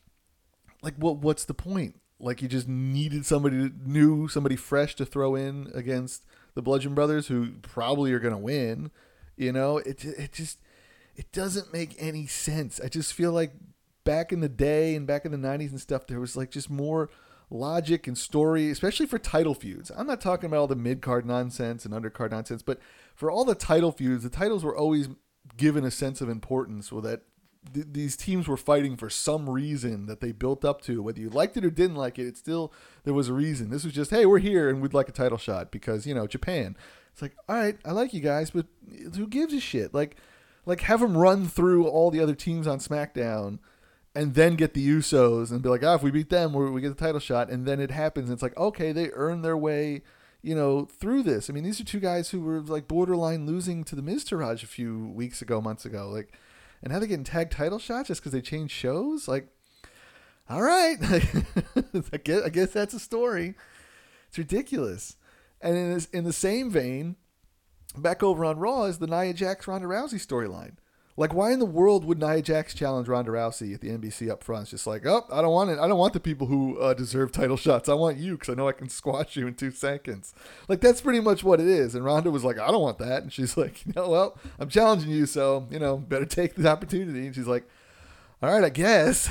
like, 0.84 0.96
what 0.98 1.18
what's 1.18 1.46
the 1.46 1.56
point? 1.56 2.00
Like 2.20 2.42
you 2.42 2.48
just 2.48 2.68
needed 2.68 3.26
somebody 3.26 3.72
new, 3.86 4.28
somebody 4.28 4.56
fresh 4.56 4.96
to 4.96 5.06
throw 5.06 5.36
in 5.36 5.70
against 5.74 6.24
the 6.54 6.62
Bludgeon 6.62 6.96
Brothers, 6.96 7.28
who 7.28 7.54
probably 7.62 8.14
are 8.14 8.20
going 8.20 8.34
to 8.34 8.40
win. 8.40 8.92
You 9.36 9.52
know, 9.52 9.80
it 9.80 10.04
it 10.06 10.34
just 10.34 10.60
it 11.16 11.32
doesn't 11.32 11.74
make 11.74 11.96
any 12.00 12.26
sense. 12.26 12.80
I 12.84 12.88
just 12.88 13.14
feel 13.14 13.32
like 13.32 13.54
back 14.04 14.32
in 14.32 14.40
the 14.40 14.50
day 14.50 14.96
and 14.96 15.06
back 15.06 15.26
in 15.26 15.32
the 15.32 15.38
'90s 15.38 15.72
and 15.72 15.82
stuff, 15.82 16.08
there 16.08 16.20
was 16.20 16.38
like 16.38 16.52
just 16.52 16.70
more 16.70 17.10
logic 17.50 18.08
and 18.08 18.18
story, 18.18 18.70
especially 18.70 19.06
for 19.06 19.20
title 19.20 19.54
feuds. 19.54 19.92
I'm 19.96 20.08
not 20.08 20.22
talking 20.22 20.48
about 20.48 20.60
all 20.60 20.68
the 20.68 20.76
mid 20.76 21.02
card 21.02 21.26
nonsense 21.26 21.86
and 21.86 21.94
undercard 21.94 22.32
nonsense, 22.32 22.62
but 22.62 22.80
for 23.14 23.30
all 23.30 23.46
the 23.46 23.56
title 23.56 23.92
feuds, 23.92 24.24
the 24.24 24.30
titles 24.30 24.64
were 24.64 24.76
always 24.76 25.10
given 25.58 25.86
a 25.86 25.92
sense 25.92 26.22
of 26.22 26.30
importance 26.30 26.90
so 26.90 27.02
that 27.02 27.22
th- 27.74 27.88
these 27.92 28.16
teams 28.16 28.48
were 28.48 28.58
fighting 28.58 28.98
for 28.98 29.10
some 29.10 29.50
reason 29.50 30.06
that 30.08 30.22
they 30.22 30.32
built 30.32 30.64
up 30.66 30.82
to. 30.82 31.02
Whether 31.02 31.22
you 31.22 31.30
liked 31.30 31.58
it 31.58 31.66
or 31.66 31.70
didn't 31.70 31.96
like 31.96 32.20
it, 32.20 32.28
it 32.28 32.38
still 32.38 32.72
there 33.04 33.14
was 33.14 33.30
a 33.30 33.34
reason. 33.34 33.70
This 33.70 33.84
was 33.84 33.94
just, 33.94 34.12
hey, 34.12 34.26
we're 34.26 34.40
here 34.40 34.70
and 34.70 34.82
we'd 34.82 34.94
like 34.94 35.10
a 35.10 35.14
title 35.14 35.38
shot 35.38 35.72
because 35.72 36.06
you 36.06 36.14
know 36.14 36.28
Japan. 36.28 36.78
It's 37.12 37.22
like, 37.22 37.36
all 37.48 37.56
right, 37.56 37.78
I 37.86 37.92
like 37.92 38.14
you 38.14 38.20
guys, 38.20 38.52
but 38.52 38.66
who 39.16 39.28
gives 39.28 39.54
a 39.54 39.60
shit? 39.60 39.94
Like, 39.94 40.18
like 40.66 40.82
have 40.82 41.00
them 41.00 41.18
run 41.18 41.48
through 41.48 41.88
all 41.88 42.12
the 42.12 42.20
other 42.20 42.36
teams 42.36 42.68
on 42.68 42.80
SmackDown 42.80 43.60
and 44.16 44.34
then 44.34 44.56
get 44.56 44.74
the 44.74 44.88
Usos 44.88 45.52
and 45.52 45.62
be 45.62 45.70
like, 45.70 45.84
ah, 45.84 45.96
if 45.96 46.04
we 46.04 46.10
beat 46.10 46.30
them, 46.30 46.54
we 46.54 46.82
get 46.82 46.90
the 46.90 47.06
title 47.06 47.20
shot, 47.20 47.50
and 47.50 47.66
then 47.66 47.82
it 47.82 47.92
happens. 47.92 48.30
And 48.30 48.34
it's 48.34 48.42
like, 48.42 48.58
okay, 48.58 48.94
they 48.94 49.12
earn 49.14 49.42
their 49.42 49.58
way, 49.58 50.04
you 50.42 50.56
know, 50.56 50.86
through 50.86 51.24
this. 51.24 51.50
I 51.50 51.54
mean, 51.54 51.66
these 51.66 51.82
are 51.82 51.86
two 51.86 52.00
guys 52.00 52.30
who 52.30 52.40
were 52.40 52.62
like 52.62 52.88
borderline 52.88 53.46
losing 53.46 53.84
to 53.84 53.96
the 53.96 54.02
Miztourage 54.02 54.64
a 54.64 54.68
few 54.68 55.08
weeks 55.10 55.42
ago, 55.42 55.60
months 55.60 55.86
ago. 55.86 56.10
Like, 56.10 56.32
and 56.82 56.92
now 56.92 57.00
they're 57.00 57.08
getting 57.08 57.24
tag 57.24 57.50
title 57.50 57.80
shots 57.80 58.08
just 58.08 58.22
because 58.22 58.32
they 58.32 58.42
changed 58.42 58.74
shows. 58.74 59.28
Like, 59.28 59.48
all 60.50 60.62
right, 60.62 60.98
I 62.14 62.18
guess 62.18 62.44
I 62.44 62.50
guess 62.50 62.72
that's 62.72 62.94
a 62.94 63.00
story. 63.00 63.56
It's 64.28 64.38
ridiculous. 64.38 65.18
And 65.62 65.76
in 65.76 65.94
this, 65.94 66.06
in 66.08 66.24
the 66.24 66.34
same 66.34 66.70
vein, 66.70 67.16
back 67.98 68.22
over 68.22 68.46
on 68.46 68.60
Raw 68.60 68.84
is 68.84 69.00
the 69.00 69.08
Nia 69.08 69.34
Jax 69.34 69.68
Ronda 69.68 69.88
Rousey 69.88 70.24
storyline. 70.26 70.76
Like, 71.18 71.34
why 71.34 71.54
in 71.54 71.60
the 71.60 71.66
world 71.66 72.04
would 72.04 72.20
Nia 72.20 72.42
Jax 72.42 72.74
challenge 72.74 73.08
Ronda 73.08 73.32
Rousey 73.32 73.74
at 73.74 73.80
the 73.80 73.90
NBC 73.90 74.30
up 74.30 74.44
front? 74.44 74.64
It's 74.64 74.72
just 74.72 74.88
like, 74.88 75.06
oh, 75.06 75.26
I 75.32 75.42
don't 75.42 75.54
want 75.54 75.70
it. 75.70 75.80
I 75.80 75.88
don't 75.88 75.98
want 75.98 76.12
the 76.12 76.20
people 76.20 76.48
who 76.48 76.78
uh, 76.78 76.94
deserve 76.94 77.32
title 77.32 77.56
shots. 77.56 77.88
I 77.88 77.94
want 77.94 78.18
you 78.18 78.34
because 78.34 78.50
I 78.50 78.54
know 78.54 78.68
I 78.68 78.74
can 78.74 78.90
squash 78.90 79.38
you 79.38 79.48
in 79.48 79.56
two 79.56 79.72
seconds. 79.72 80.34
Like, 80.68 80.82
that's 80.82 81.00
pretty 81.00 81.22
much 81.22 81.42
what 81.42 81.62
it 81.62 81.68
is. 81.68 81.96
And 81.96 82.04
Ronda 82.04 82.32
was 82.32 82.44
like, 82.44 82.60
I 82.60 82.68
don't 82.68 82.82
want 82.82 82.98
that. 83.00 83.24
And 83.24 83.32
she's 83.32 83.56
like, 83.58 83.86
you 83.86 83.94
know, 83.96 84.10
well, 84.10 84.38
I'm 84.60 84.70
challenging 84.70 85.10
you, 85.10 85.26
so 85.26 85.68
you 85.72 85.80
know, 85.80 85.98
better 85.98 86.26
take 86.26 86.56
the 86.56 86.70
opportunity. 86.70 87.26
And 87.26 87.34
she's 87.34 87.48
like, 87.48 87.66
all 88.42 88.52
right, 88.52 88.66
I 88.66 88.70
guess. 88.70 89.30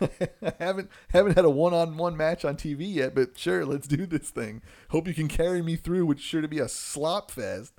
I 0.40 0.52
haven't 0.60 0.88
haven't 1.10 1.34
had 1.34 1.44
a 1.44 1.50
one-on-one 1.50 2.16
match 2.16 2.44
on 2.44 2.56
TV 2.56 2.94
yet, 2.94 3.14
but 3.14 3.36
sure, 3.36 3.66
let's 3.66 3.88
do 3.88 4.06
this 4.06 4.30
thing. 4.30 4.62
Hope 4.90 5.08
you 5.08 5.14
can 5.14 5.26
carry 5.26 5.62
me 5.62 5.74
through, 5.74 6.06
which 6.06 6.20
sure 6.20 6.40
to 6.40 6.48
be 6.48 6.60
a 6.60 6.68
slop 6.68 7.32
fest. 7.32 7.74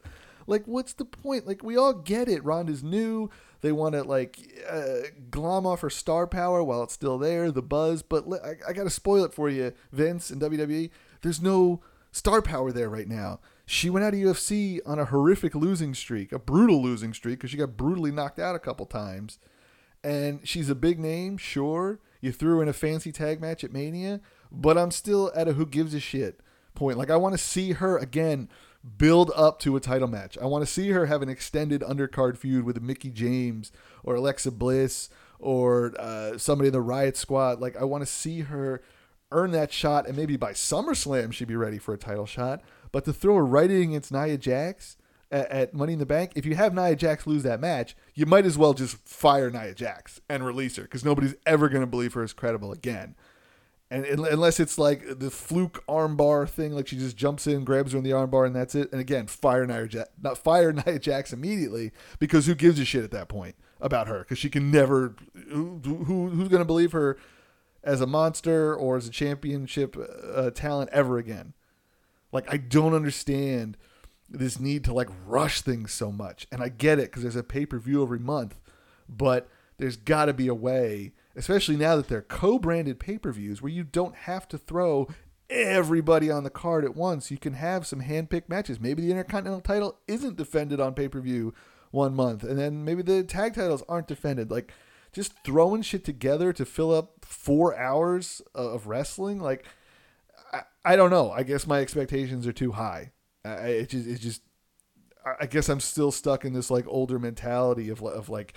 Like, 0.47 0.65
what's 0.65 0.93
the 0.93 1.05
point? 1.05 1.47
Like, 1.47 1.63
we 1.63 1.77
all 1.77 1.93
get 1.93 2.27
it. 2.27 2.43
Ronda's 2.43 2.83
new. 2.83 3.29
They 3.61 3.71
want 3.71 3.95
to 3.95 4.03
like 4.03 4.63
uh, 4.69 5.07
glom 5.31 5.65
off 5.65 5.81
her 5.81 5.89
star 5.89 6.27
power 6.27 6.63
while 6.63 6.83
it's 6.83 6.93
still 6.93 7.17
there, 7.17 7.51
the 7.51 7.63
buzz. 7.63 8.03
But 8.03 8.25
I, 8.43 8.69
I 8.69 8.73
got 8.73 8.83
to 8.83 8.89
spoil 8.89 9.23
it 9.23 9.33
for 9.33 9.49
you, 9.49 9.73
Vince 9.91 10.29
and 10.29 10.41
WWE. 10.41 10.91
There's 11.21 11.41
no 11.41 11.81
star 12.11 12.41
power 12.41 12.71
there 12.71 12.89
right 12.89 13.07
now. 13.07 13.39
She 13.65 13.89
went 13.89 14.05
out 14.05 14.13
of 14.13 14.19
UFC 14.19 14.79
on 14.85 14.99
a 14.99 15.05
horrific 15.05 15.55
losing 15.55 15.95
streak, 15.95 16.31
a 16.31 16.37
brutal 16.37 16.81
losing 16.81 17.13
streak, 17.13 17.39
because 17.39 17.49
she 17.49 17.57
got 17.57 17.75
brutally 17.75 18.11
knocked 18.11 18.37
out 18.37 18.55
a 18.55 18.59
couple 18.59 18.85
times. 18.85 19.39
And 20.03 20.47
she's 20.47 20.69
a 20.69 20.75
big 20.75 20.99
name, 20.99 21.37
sure. 21.37 21.99
You 22.21 22.31
threw 22.31 22.61
in 22.61 22.67
a 22.67 22.73
fancy 22.73 23.11
tag 23.11 23.41
match 23.41 23.63
at 23.63 23.73
Mania, 23.73 24.21
but 24.51 24.77
I'm 24.77 24.91
still 24.91 25.31
at 25.35 25.47
a 25.47 25.53
who 25.53 25.65
gives 25.65 25.95
a 25.95 25.99
shit 25.99 26.41
point. 26.75 26.97
Like 26.97 27.09
I 27.09 27.17
want 27.17 27.33
to 27.33 27.43
see 27.43 27.71
her 27.71 27.97
again 27.97 28.49
build 28.97 29.31
up 29.35 29.59
to 29.59 29.75
a 29.75 29.79
title 29.79 30.07
match. 30.07 30.37
I 30.41 30.45
want 30.45 30.65
to 30.65 30.71
see 30.71 30.89
her 30.91 31.07
have 31.07 31.21
an 31.21 31.29
extended 31.29 31.81
undercard 31.81 32.37
feud 32.37 32.63
with 32.63 32.81
Mickie 32.81 33.09
James 33.09 33.71
or 34.03 34.15
Alexa 34.15 34.51
Bliss 34.51 35.09
or 35.39 35.93
uh, 35.99 36.37
somebody 36.37 36.67
in 36.67 36.73
the 36.73 36.81
Riot 36.81 37.17
Squad. 37.17 37.59
Like, 37.59 37.75
I 37.75 37.83
want 37.83 38.03
to 38.03 38.11
see 38.11 38.41
her 38.41 38.81
earn 39.31 39.51
that 39.51 39.73
shot, 39.73 40.07
and 40.07 40.15
maybe 40.15 40.37
by 40.37 40.53
SummerSlam 40.53 41.33
she'd 41.33 41.47
be 41.47 41.55
ready 41.55 41.77
for 41.77 41.93
a 41.93 41.97
title 41.97 42.25
shot. 42.25 42.61
But 42.91 43.05
to 43.05 43.13
throw 43.13 43.35
her 43.35 43.45
right 43.45 43.69
in 43.69 43.89
against 43.89 44.11
Nia 44.11 44.37
Jax 44.37 44.97
at, 45.31 45.49
at 45.49 45.73
Money 45.73 45.93
in 45.93 45.99
the 45.99 46.05
Bank, 46.05 46.31
if 46.35 46.45
you 46.45 46.55
have 46.55 46.73
Nia 46.73 46.95
Jax 46.95 47.27
lose 47.27 47.43
that 47.43 47.59
match, 47.59 47.95
you 48.13 48.25
might 48.25 48.45
as 48.45 48.57
well 48.57 48.73
just 48.73 48.97
fire 49.07 49.49
Nia 49.49 49.73
Jax 49.73 50.21
and 50.29 50.45
release 50.45 50.77
her 50.77 50.83
because 50.83 51.03
nobody's 51.03 51.35
ever 51.45 51.69
going 51.69 51.81
to 51.81 51.87
believe 51.87 52.13
her 52.13 52.23
as 52.23 52.33
credible 52.33 52.71
again 52.71 53.15
and 53.91 54.03
unless 54.05 54.59
it's 54.59 54.79
like 54.79 55.19
the 55.19 55.29
fluke 55.29 55.83
armbar 55.87 56.49
thing, 56.49 56.73
like 56.73 56.87
she 56.87 56.97
just 56.97 57.15
jumps 57.15 57.45
in, 57.45 57.63
grabs 57.63 57.91
her 57.91 57.99
in 57.99 58.03
the 58.03 58.11
armbar, 58.11 58.47
and 58.47 58.55
that's 58.55 58.73
it. 58.73 58.91
And 58.91 58.99
again, 58.99 59.27
fire 59.27 59.65
Nia, 59.65 59.85
ja- 59.85 60.05
not 60.21 60.37
fire 60.39 60.73
Nia 60.85 60.97
Jax 60.97 61.31
immediately 61.31 61.91
because 62.19 62.47
who 62.47 62.55
gives 62.55 62.79
a 62.79 62.85
shit 62.85 63.03
at 63.03 63.11
that 63.11 63.27
point 63.27 63.55
about 63.79 64.07
her? 64.07 64.19
Because 64.19 64.39
she 64.39 64.49
can 64.49 64.71
never. 64.71 65.15
Who, 65.49 65.79
who 65.83 66.29
who's 66.29 66.49
to 66.49 66.65
believe 66.65 66.93
her 66.93 67.17
as 67.83 68.01
a 68.01 68.07
monster 68.07 68.75
or 68.75 68.97
as 68.97 69.07
a 69.07 69.11
championship 69.11 69.95
uh, 70.33 70.49
talent 70.49 70.89
ever 70.91 71.19
again? 71.19 71.53
Like 72.31 72.51
I 72.51 72.57
don't 72.57 72.95
understand 72.95 73.77
this 74.27 74.59
need 74.59 74.83
to 74.85 74.93
like 74.93 75.09
rush 75.27 75.61
things 75.61 75.93
so 75.93 76.11
much, 76.11 76.47
and 76.51 76.61
I 76.61 76.69
get 76.69 76.97
it 76.97 77.11
because 77.11 77.21
there's 77.21 77.35
a 77.35 77.43
pay 77.43 77.67
per 77.67 77.77
view 77.77 78.01
every 78.01 78.19
month, 78.19 78.59
but 79.07 79.47
there's 79.77 79.95
got 79.95 80.25
to 80.25 80.33
be 80.33 80.47
a 80.47 80.55
way 80.55 81.13
especially 81.35 81.77
now 81.77 81.95
that 81.95 82.07
they're 82.07 82.21
co-branded 82.21 82.99
pay-per-views 82.99 83.61
where 83.61 83.71
you 83.71 83.83
don't 83.83 84.15
have 84.15 84.47
to 84.49 84.57
throw 84.57 85.07
everybody 85.49 86.31
on 86.31 86.43
the 86.43 86.49
card 86.49 86.83
at 86.83 86.95
once. 86.95 87.29
You 87.29 87.37
can 87.37 87.53
have 87.53 87.85
some 87.85 87.99
hand-picked 87.99 88.49
matches. 88.49 88.79
Maybe 88.79 89.01
the 89.01 89.11
Intercontinental 89.11 89.61
title 89.61 89.99
isn't 90.07 90.37
defended 90.37 90.79
on 90.79 90.93
pay-per-view 90.93 91.53
one 91.91 92.15
month, 92.15 92.43
and 92.43 92.59
then 92.59 92.83
maybe 92.83 93.01
the 93.01 93.23
tag 93.23 93.53
titles 93.53 93.83
aren't 93.87 94.07
defended. 94.07 94.51
Like 94.51 94.71
just 95.13 95.33
throwing 95.45 95.81
shit 95.81 96.03
together 96.03 96.51
to 96.51 96.65
fill 96.65 96.93
up 96.93 97.23
four 97.23 97.77
hours 97.77 98.41
of 98.53 98.87
wrestling. 98.87 99.39
Like 99.39 99.65
I, 100.51 100.61
I 100.83 100.95
don't 100.95 101.09
know. 101.09 101.31
I 101.31 101.43
guess 101.43 101.65
my 101.65 101.79
expectations 101.79 102.45
are 102.47 102.53
too 102.53 102.73
high. 102.73 103.13
I, 103.45 103.67
it 103.67 103.89
just, 103.89 104.07
it 104.07 104.19
just. 104.19 104.41
I 105.39 105.47
guess 105.47 105.69
I'm 105.69 105.79
still 105.79 106.11
stuck 106.11 106.45
in 106.45 106.53
this 106.53 106.69
like 106.69 106.85
older 106.87 107.17
mentality 107.17 107.89
of 107.89 108.03
of 108.03 108.29
like 108.29 108.55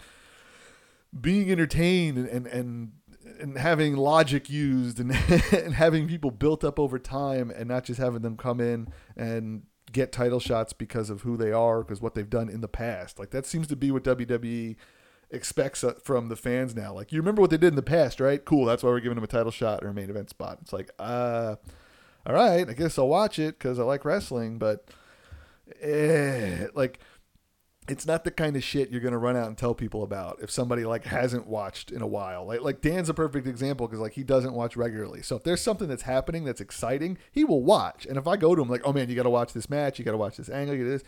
being 1.19 1.51
entertained 1.51 2.19
and, 2.19 2.29
and, 2.29 2.47
and 2.47 2.93
and 3.41 3.59
having 3.59 3.97
logic 3.97 4.51
used 4.51 4.99
and, 4.99 5.13
and 5.53 5.75
having 5.75 6.09
people 6.09 6.31
built 6.31 6.65
up 6.65 6.79
over 6.79 6.99
time 6.99 7.51
and 7.51 7.69
not 7.69 7.85
just 7.85 8.01
having 8.01 8.23
them 8.23 8.37
come 8.37 8.61
in 8.61 8.89
and 9.17 9.63
get 9.93 10.13
title 10.13 10.41
shots 10.41 10.73
because 10.73 11.11
of 11.11 11.23
who 11.23 11.37
they 11.37 11.53
are 11.53 11.83
because 11.83 12.01
what 12.01 12.15
they've 12.15 12.31
done 12.31 12.49
in 12.49 12.61
the 12.61 12.69
past. 12.69 13.19
Like 13.19 13.31
that 13.31 13.47
seems 13.47 13.67
to 13.69 13.77
be 13.77 13.91
what 13.91 14.05
WWE 14.05 14.77
expects 15.31 15.85
uh, 15.85 15.95
from 16.03 16.29
the 16.29 16.37
fans 16.37 16.75
now. 16.75 16.93
Like 16.93 17.13
you 17.13 17.19
remember 17.19 17.41
what 17.41 17.51
they 17.51 17.59
did 17.59 17.69
in 17.69 17.77
the 17.77 17.83
past 17.83 18.21
right? 18.21 18.45
Cool 18.45 18.65
that's 18.65 18.83
why 18.83 18.91
we're 18.91 19.01
giving 19.01 19.17
them 19.17 19.25
a 19.25 19.29
title 19.29 19.53
shot 19.53 19.85
or 19.85 19.89
a 19.89 19.95
main 19.95 20.11
event 20.11 20.31
spot. 20.31 20.59
It's 20.63 20.73
like 20.73 20.91
uh 20.99 21.57
all 22.27 22.35
right 22.35 22.69
I 22.69 22.73
guess 22.73 22.99
I'll 22.99 23.09
watch 23.09 23.39
it 23.39 23.59
because 23.59 23.79
I 23.79 23.85
like 23.85 24.05
wrestling 24.05 24.59
but 24.59 24.89
eh, 25.81 26.67
like 26.75 27.01
it's 27.89 28.07
not 28.07 28.25
the 28.25 28.31
kind 28.31 28.57
of 28.57 28.63
shit 28.63 28.91
you're 28.91 29.01
gonna 29.01 29.19
run 29.19 29.37
out 29.37 29.49
and 29.49 29.57
tell 29.57 29.75
people 29.75 30.03
about 30.03 30.39
if 30.43 30.51
somebody 30.51 30.85
like 30.85 31.05
hasn't 31.05 31.47
watched 31.47 31.91
in 31.91 32.03
a 32.03 32.07
while. 32.07 32.47
Like 32.47 32.61
like 32.61 32.81
Dan's 32.81 33.09
a 33.09 33.15
perfect 33.15 33.47
example 33.47 33.87
because 33.87 34.01
like 34.01 34.13
he 34.13 34.25
doesn't 34.25 34.55
watch 34.55 34.77
regularly. 34.77 35.23
So 35.23 35.37
if 35.37 35.45
there's 35.45 35.61
something 35.61 35.89
that's 35.89 36.03
happening 36.03 36.45
that's 36.45 36.61
exciting, 36.61 37.19
he 37.33 37.45
will 37.45 37.63
watch. 37.63 38.07
And 38.07 38.17
if 38.17 38.27
I 38.27 38.37
go 38.37 38.55
to 38.55 38.63
him 38.63 38.69
like, 38.69 38.83
oh 38.85 38.93
man, 38.93 39.09
you 39.09 39.17
got 39.17 39.25
to 39.25 39.31
watch 39.31 39.53
this 39.53 39.71
match, 39.71 39.99
you 39.99 40.05
got 40.05 40.13
to 40.13 40.19
watch 40.19 40.37
this 40.37 40.51
angle, 40.51 40.77
you 40.77 40.89
this, 40.89 41.03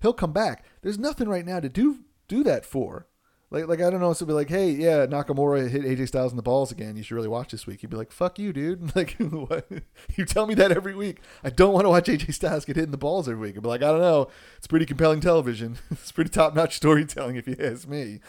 he'll 0.00 0.12
come 0.12 0.32
back. 0.32 0.64
There's 0.82 0.98
nothing 0.98 1.28
right 1.28 1.46
now 1.46 1.60
to 1.60 1.68
do 1.68 2.00
do 2.28 2.42
that 2.44 2.64
for. 2.64 3.06
Like, 3.52 3.68
like 3.68 3.82
I 3.82 3.90
don't 3.90 4.00
know. 4.00 4.14
So 4.14 4.24
be 4.24 4.32
like, 4.32 4.48
hey, 4.48 4.70
yeah, 4.70 5.04
Nakamura 5.04 5.68
hit 5.68 5.82
AJ 5.82 6.08
Styles 6.08 6.32
in 6.32 6.36
the 6.36 6.42
balls 6.42 6.72
again. 6.72 6.96
You 6.96 7.02
should 7.02 7.14
really 7.14 7.28
watch 7.28 7.50
this 7.50 7.66
week. 7.66 7.82
He'd 7.82 7.90
be 7.90 7.98
like, 7.98 8.10
fuck 8.10 8.38
you, 8.38 8.52
dude. 8.52 8.96
Like, 8.96 9.16
what? 9.18 9.68
you 10.16 10.24
tell 10.24 10.46
me 10.46 10.54
that 10.54 10.72
every 10.72 10.94
week. 10.94 11.20
I 11.44 11.50
don't 11.50 11.72
want 11.72 11.84
to 11.84 11.90
watch 11.90 12.06
AJ 12.06 12.32
Styles 12.34 12.64
get 12.64 12.76
hit 12.76 12.86
in 12.86 12.90
the 12.90 12.98
balls 12.98 13.28
every 13.28 13.40
week. 13.40 13.56
I'd 13.56 13.62
be 13.62 13.68
like, 13.68 13.82
I 13.82 13.90
don't 13.90 14.00
know. 14.00 14.28
It's 14.56 14.66
pretty 14.66 14.86
compelling 14.86 15.20
television. 15.20 15.78
it's 15.90 16.12
pretty 16.12 16.30
top 16.30 16.54
notch 16.54 16.76
storytelling, 16.76 17.36
if 17.36 17.46
you 17.46 17.56
ask 17.60 17.86
me. 17.86 18.20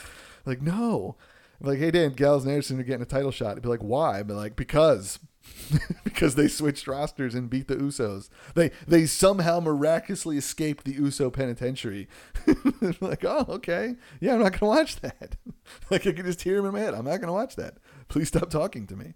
Like, 0.45 0.61
no. 0.61 1.15
I'm 1.61 1.67
like, 1.69 1.79
hey, 1.79 1.91
Dan, 1.91 2.11
Gallows 2.11 2.43
and 2.43 2.51
Anderson 2.51 2.79
are 2.79 2.83
getting 2.83 3.01
a 3.01 3.05
title 3.05 3.31
shot. 3.31 3.55
I'd 3.55 3.63
be 3.63 3.69
like, 3.69 3.83
why? 3.83 4.19
I'd 4.19 4.27
be 4.27 4.33
like, 4.33 4.57
because 4.57 5.19
because 6.03 6.35
they 6.35 6.47
switched 6.47 6.87
rosters 6.87 7.35
and 7.35 7.49
beat 7.49 7.67
the 7.67 7.75
Usos. 7.75 8.29
They 8.55 8.71
they 8.87 9.05
somehow 9.05 9.59
miraculously 9.59 10.37
escaped 10.37 10.85
the 10.85 10.93
Uso 10.93 11.29
penitentiary. 11.29 12.07
like, 13.01 13.23
oh, 13.23 13.45
okay. 13.49 13.95
Yeah, 14.19 14.33
I'm 14.33 14.41
not 14.41 14.59
gonna 14.59 14.71
watch 14.71 14.97
that. 15.01 15.35
like 15.89 16.07
I 16.07 16.11
can 16.11 16.25
just 16.25 16.41
hear 16.41 16.57
him 16.57 16.65
in 16.65 16.73
my 16.73 16.79
head. 16.79 16.93
I'm 16.93 17.05
not 17.05 17.19
gonna 17.19 17.33
watch 17.33 17.55
that. 17.55 17.77
Please 18.07 18.27
stop 18.27 18.49
talking 18.49 18.87
to 18.87 18.95
me. 18.95 19.13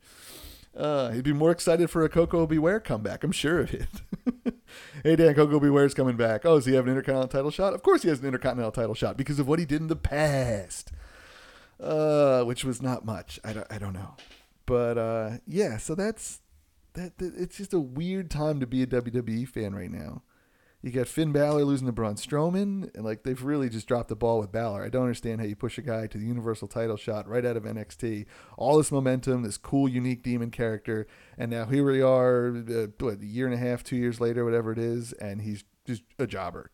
Uh, 0.76 1.10
he'd 1.10 1.24
be 1.24 1.34
more 1.34 1.52
excited 1.52 1.90
for 1.90 2.04
a 2.04 2.10
Koko 2.10 2.46
B. 2.46 2.60
Ware 2.60 2.80
comeback. 2.80 3.24
I'm 3.24 3.32
sure 3.32 3.60
of 3.60 3.74
it. 3.74 3.90
hey 5.04 5.16
Dan, 5.16 5.34
Koko 5.34 5.60
B. 5.60 5.70
Ware's 5.70 5.96
coming 5.96 6.18
back. 6.18 6.46
Oh, 6.46 6.56
does 6.56 6.66
he 6.66 6.74
have 6.74 6.86
an 6.86 6.92
Intercontinental 6.92 7.30
title 7.30 7.52
shot? 7.52 7.74
Of 7.74 7.82
course 7.82 8.04
he 8.04 8.10
has 8.10 8.20
an 8.20 8.28
Intercontinental 8.28 8.72
title 8.72 8.94
shot 8.94 9.18
because 9.18 9.40
of 9.40 9.48
what 9.48 9.60
he 9.60 9.66
did 9.66 9.82
in 9.82 9.88
the 9.88 9.96
past, 9.96 10.92
uh, 11.82 12.44
which 12.44 12.64
was 12.64 12.82
not 12.82 13.06
much. 13.06 13.40
I 13.44 13.54
don't, 13.54 13.68
I 13.72 13.80
don't 13.80 13.94
know. 13.94 14.16
But 14.68 14.98
uh, 15.00 15.32
yeah, 15.48 15.78
so 15.78 15.96
that's 15.96 16.42
that, 16.94 17.18
that. 17.18 17.34
It's 17.36 17.58
just 17.58 17.74
a 17.74 17.80
weird 17.80 18.30
time 18.30 18.60
to 18.60 18.68
be 18.68 18.84
a 18.84 18.88
WWE 18.88 19.48
fan 19.48 19.74
right 19.74 19.90
now. 19.90 20.22
You 20.84 20.92
got 20.92 21.08
Finn 21.08 21.32
Balor 21.32 21.64
losing 21.64 21.88
to 21.88 21.92
Braun 21.92 22.16
Strowman, 22.16 22.94
and 22.94 23.04
like 23.04 23.24
they've 23.24 23.42
really 23.42 23.68
just 23.68 23.88
dropped 23.88 24.10
the 24.10 24.16
ball 24.16 24.40
with 24.40 24.52
Balor. 24.52 24.84
I 24.84 24.90
don't 24.90 25.04
understand 25.04 25.42
how 25.42 25.48
you 25.48 25.56
push 25.56 25.80
a 25.80 25.82
guy 25.82 26.06
to 26.06 26.18
the 26.18 26.26
Universal 26.26 26.68
title 26.68 26.98
shot 26.98 27.28
right 27.28 27.46
out 27.46 27.58
of 27.58 27.64
NXT. 27.64 28.26
All 28.58 28.78
this 28.78 28.92
momentum, 28.92 29.42
this 29.42 29.58
cool, 29.58 29.90
unique 29.90 30.22
demon 30.22 30.52
character, 30.52 31.08
and 31.38 31.50
now 31.50 31.66
here 31.66 31.84
we 31.84 32.02
are, 32.02 32.50
uh, 32.50 32.88
what, 33.00 33.22
a 33.22 33.26
year 33.26 33.48
and 33.48 33.56
a 33.56 33.58
half, 33.58 33.84
two 33.84 33.96
years 33.96 34.22
later, 34.22 34.46
whatever 34.46 34.72
it 34.72 34.78
is, 34.78 35.14
and 35.14 35.42
he's 35.42 35.64
just 35.86 36.04
a 36.20 36.28
jobber. 36.28 36.72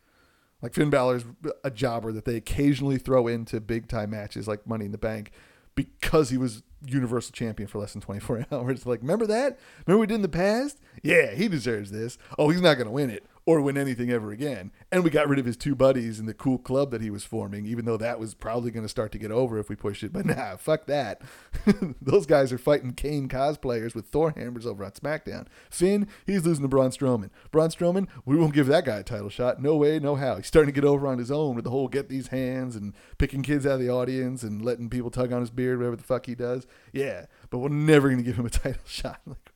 Like 0.61 0.73
Finn 0.73 0.89
Balor's 0.89 1.25
a 1.63 1.71
jobber 1.71 2.11
that 2.11 2.25
they 2.25 2.35
occasionally 2.35 2.97
throw 2.97 3.27
into 3.27 3.61
big 3.61 3.87
time 3.87 4.09
matches 4.09 4.47
like 4.47 4.65
Money 4.65 4.85
in 4.85 4.91
the 4.91 4.97
Bank 4.97 5.31
because 5.75 6.29
he 6.29 6.37
was 6.37 6.63
Universal 6.85 7.31
Champion 7.31 7.67
for 7.67 7.79
less 7.79 7.93
than 7.93 8.01
24 8.01 8.47
hours. 8.51 8.85
Like, 8.85 9.01
remember 9.01 9.25
that? 9.27 9.57
Remember 9.85 10.01
we 10.01 10.07
did 10.07 10.15
in 10.15 10.21
the 10.21 10.29
past? 10.29 10.79
Yeah, 11.01 11.31
he 11.33 11.47
deserves 11.47 11.91
this. 11.91 12.17
Oh, 12.37 12.49
he's 12.49 12.61
not 12.61 12.75
going 12.75 12.87
to 12.87 12.91
win 12.91 13.09
it 13.09 13.25
or 13.45 13.61
win 13.61 13.77
anything 13.77 14.09
ever 14.09 14.31
again. 14.31 14.71
And 14.91 15.03
we 15.03 15.09
got 15.09 15.27
rid 15.27 15.39
of 15.39 15.45
his 15.45 15.57
two 15.57 15.75
buddies 15.75 16.19
in 16.19 16.25
the 16.25 16.33
cool 16.33 16.57
club 16.57 16.91
that 16.91 17.01
he 17.01 17.09
was 17.09 17.23
forming, 17.23 17.65
even 17.65 17.85
though 17.85 17.97
that 17.97 18.19
was 18.19 18.33
probably 18.33 18.71
going 18.71 18.85
to 18.85 18.89
start 18.89 19.11
to 19.11 19.17
get 19.17 19.31
over 19.31 19.57
if 19.57 19.69
we 19.69 19.75
pushed 19.75 20.03
it. 20.03 20.13
But 20.13 20.25
nah, 20.25 20.55
fuck 20.55 20.85
that. 20.87 21.21
Those 22.01 22.25
guys 22.25 22.53
are 22.53 22.57
fighting 22.57 22.93
Kane 22.93 23.27
cosplayers 23.27 23.95
with 23.95 24.07
Thor 24.07 24.33
hammers 24.35 24.65
over 24.65 24.85
on 24.85 24.91
SmackDown. 24.91 25.47
Finn, 25.69 26.07
he's 26.25 26.45
losing 26.45 26.63
to 26.63 26.69
Braun 26.69 26.91
Strowman. 26.91 27.29
Braun 27.51 27.69
Strowman, 27.69 28.07
we 28.25 28.37
won't 28.37 28.53
give 28.53 28.67
that 28.67 28.85
guy 28.85 28.97
a 28.97 29.03
title 29.03 29.29
shot. 29.29 29.61
No 29.61 29.75
way, 29.75 29.99
no 29.99 30.15
how. 30.15 30.37
He's 30.37 30.47
starting 30.47 30.73
to 30.73 30.79
get 30.79 30.87
over 30.87 31.07
on 31.07 31.17
his 31.17 31.31
own 31.31 31.55
with 31.55 31.65
the 31.65 31.71
whole 31.71 31.87
get 31.87 32.07
these 32.09 32.27
hands 32.27 32.75
and 32.75 32.93
picking 33.17 33.41
kids 33.41 33.65
out 33.65 33.73
of 33.73 33.79
the 33.79 33.89
audience 33.89 34.43
and 34.43 34.63
letting 34.63 34.89
people 34.89 35.11
tug 35.11 35.33
on 35.33 35.41
his 35.41 35.51
beard, 35.51 35.79
whatever 35.79 35.97
the 35.97 36.03
fuck 36.03 36.25
he 36.25 36.35
does. 36.35 36.65
Yeah, 36.93 37.25
but 37.49 37.59
we're 37.59 37.69
never 37.69 38.07
going 38.07 38.19
to 38.19 38.23
give 38.23 38.37
him 38.37 38.45
a 38.45 38.49
title 38.51 38.81
shot. 38.85 39.19
Like, 39.25 39.51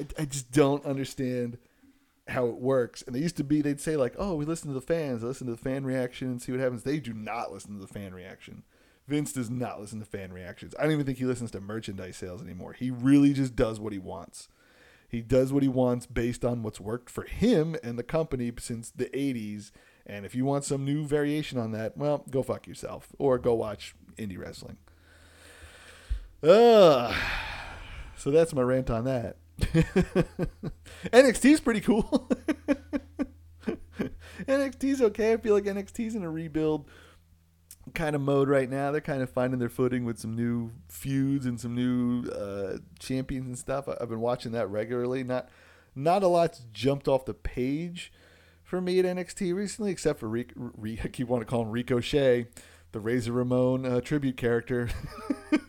I, 0.00 0.22
I 0.22 0.24
just 0.24 0.50
don't 0.50 0.84
understand– 0.86 1.58
how 2.28 2.46
it 2.46 2.56
works. 2.56 3.02
And 3.02 3.14
they 3.14 3.20
used 3.20 3.36
to 3.38 3.44
be, 3.44 3.62
they'd 3.62 3.80
say 3.80 3.96
like, 3.96 4.14
"Oh, 4.18 4.34
we 4.34 4.44
listen 4.44 4.68
to 4.68 4.74
the 4.74 4.80
fans, 4.80 5.22
listen 5.22 5.46
to 5.46 5.52
the 5.52 5.58
fan 5.58 5.84
reaction, 5.84 6.28
and 6.28 6.42
see 6.42 6.52
what 6.52 6.60
happens." 6.60 6.82
They 6.82 6.98
do 6.98 7.12
not 7.12 7.52
listen 7.52 7.74
to 7.74 7.80
the 7.80 7.92
fan 7.92 8.14
reaction. 8.14 8.62
Vince 9.08 9.32
does 9.32 9.50
not 9.50 9.80
listen 9.80 9.98
to 9.98 10.06
fan 10.06 10.32
reactions. 10.32 10.74
I 10.78 10.84
don't 10.84 10.92
even 10.92 11.06
think 11.06 11.18
he 11.18 11.24
listens 11.24 11.50
to 11.52 11.60
merchandise 11.60 12.16
sales 12.16 12.40
anymore. 12.40 12.72
He 12.72 12.90
really 12.90 13.32
just 13.32 13.56
does 13.56 13.80
what 13.80 13.92
he 13.92 13.98
wants. 13.98 14.48
He 15.08 15.20
does 15.20 15.52
what 15.52 15.62
he 15.62 15.68
wants 15.68 16.06
based 16.06 16.44
on 16.44 16.62
what's 16.62 16.80
worked 16.80 17.10
for 17.10 17.24
him 17.24 17.76
and 17.82 17.98
the 17.98 18.02
company 18.02 18.50
since 18.58 18.90
the 18.90 19.06
80s. 19.06 19.70
And 20.06 20.24
if 20.24 20.34
you 20.34 20.44
want 20.44 20.64
some 20.64 20.84
new 20.84 21.04
variation 21.04 21.58
on 21.58 21.72
that, 21.72 21.96
well, 21.96 22.24
go 22.30 22.42
fuck 22.42 22.66
yourself 22.66 23.08
or 23.18 23.38
go 23.38 23.52
watch 23.52 23.94
indie 24.16 24.38
wrestling. 24.38 24.78
Uh, 26.42 27.14
so 28.16 28.30
that's 28.30 28.54
my 28.54 28.62
rant 28.62 28.88
on 28.88 29.04
that. 29.04 29.36
NXT's 31.10 31.60
pretty 31.60 31.80
cool. 31.80 32.30
NXT's 34.46 35.02
okay. 35.02 35.32
I 35.32 35.36
feel 35.36 35.54
like 35.54 35.64
NXT's 35.64 36.14
in 36.14 36.22
a 36.22 36.30
rebuild 36.30 36.88
kind 37.94 38.14
of 38.14 38.22
mode 38.22 38.48
right 38.48 38.68
now. 38.70 38.90
They're 38.90 39.00
kind 39.00 39.22
of 39.22 39.30
finding 39.30 39.58
their 39.58 39.68
footing 39.68 40.04
with 40.04 40.18
some 40.18 40.34
new 40.34 40.72
feuds 40.88 41.46
and 41.46 41.60
some 41.60 41.74
new 41.74 42.28
uh, 42.30 42.78
champions 42.98 43.46
and 43.46 43.58
stuff. 43.58 43.88
I've 43.88 44.08
been 44.08 44.20
watching 44.20 44.52
that 44.52 44.68
regularly. 44.70 45.24
Not 45.24 45.48
not 45.94 46.22
a 46.22 46.28
lot's 46.28 46.64
jumped 46.72 47.06
off 47.08 47.24
the 47.26 47.34
page 47.34 48.12
for 48.62 48.80
me 48.80 48.98
at 48.98 49.04
NXT 49.04 49.54
recently, 49.54 49.90
except 49.90 50.18
for 50.18 50.28
Ric- 50.28 50.52
Ric- 50.56 51.00
I 51.04 51.08
keep 51.08 51.28
wanting 51.28 51.46
to 51.46 51.50
call 51.50 51.62
him 51.62 51.70
Ricochet, 51.70 52.46
the 52.92 53.00
Razor 53.00 53.32
Ramon 53.32 53.84
uh, 53.84 54.00
tribute 54.00 54.36
character. 54.36 54.90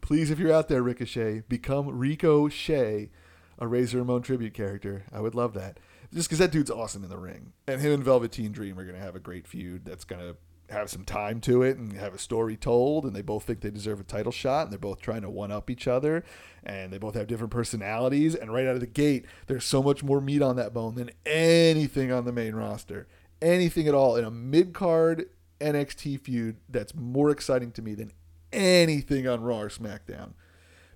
please, 0.00 0.30
if 0.30 0.38
you're 0.38 0.52
out 0.52 0.68
there, 0.68 0.82
Ricochet, 0.82 1.44
become 1.48 1.88
Ricochet, 1.88 3.10
a 3.58 3.66
Razor 3.66 3.98
Ramon 3.98 4.22
tribute 4.22 4.54
character. 4.54 5.04
I 5.12 5.20
would 5.20 5.34
love 5.34 5.54
that. 5.54 5.78
Just 6.12 6.28
because 6.28 6.38
that 6.38 6.52
dude's 6.52 6.70
awesome 6.70 7.04
in 7.04 7.10
the 7.10 7.18
ring. 7.18 7.52
And 7.66 7.80
him 7.80 7.92
and 7.92 8.04
Velveteen 8.04 8.52
Dream 8.52 8.78
are 8.78 8.84
going 8.84 8.96
to 8.96 9.02
have 9.02 9.16
a 9.16 9.20
great 9.20 9.46
feud 9.46 9.84
that's 9.84 10.04
going 10.04 10.22
to 10.22 10.36
have 10.70 10.90
some 10.90 11.04
time 11.04 11.40
to 11.40 11.62
it 11.62 11.78
and 11.78 11.94
have 11.94 12.14
a 12.14 12.18
story 12.18 12.56
told 12.56 13.04
and 13.04 13.16
they 13.16 13.22
both 13.22 13.44
think 13.44 13.60
they 13.60 13.70
deserve 13.70 14.00
a 14.00 14.04
title 14.04 14.32
shot 14.32 14.64
and 14.64 14.72
they're 14.72 14.78
both 14.78 15.00
trying 15.00 15.22
to 15.22 15.30
one 15.30 15.50
up 15.50 15.70
each 15.70 15.88
other 15.88 16.22
and 16.62 16.92
they 16.92 16.98
both 16.98 17.14
have 17.14 17.26
different 17.26 17.50
personalities 17.50 18.34
and 18.34 18.52
right 18.52 18.66
out 18.66 18.74
of 18.74 18.80
the 18.80 18.86
gate 18.86 19.24
there's 19.46 19.64
so 19.64 19.82
much 19.82 20.02
more 20.02 20.20
meat 20.20 20.42
on 20.42 20.56
that 20.56 20.74
bone 20.74 20.94
than 20.94 21.10
anything 21.24 22.12
on 22.12 22.26
the 22.26 22.32
main 22.32 22.54
roster 22.54 23.08
anything 23.40 23.88
at 23.88 23.94
all 23.94 24.16
in 24.16 24.24
a 24.24 24.30
mid-card 24.30 25.30
NXT 25.60 26.20
feud 26.20 26.56
that's 26.68 26.94
more 26.94 27.30
exciting 27.30 27.72
to 27.72 27.82
me 27.82 27.94
than 27.94 28.12
anything 28.52 29.26
on 29.26 29.42
Raw 29.42 29.60
or 29.60 29.68
SmackDown 29.68 30.32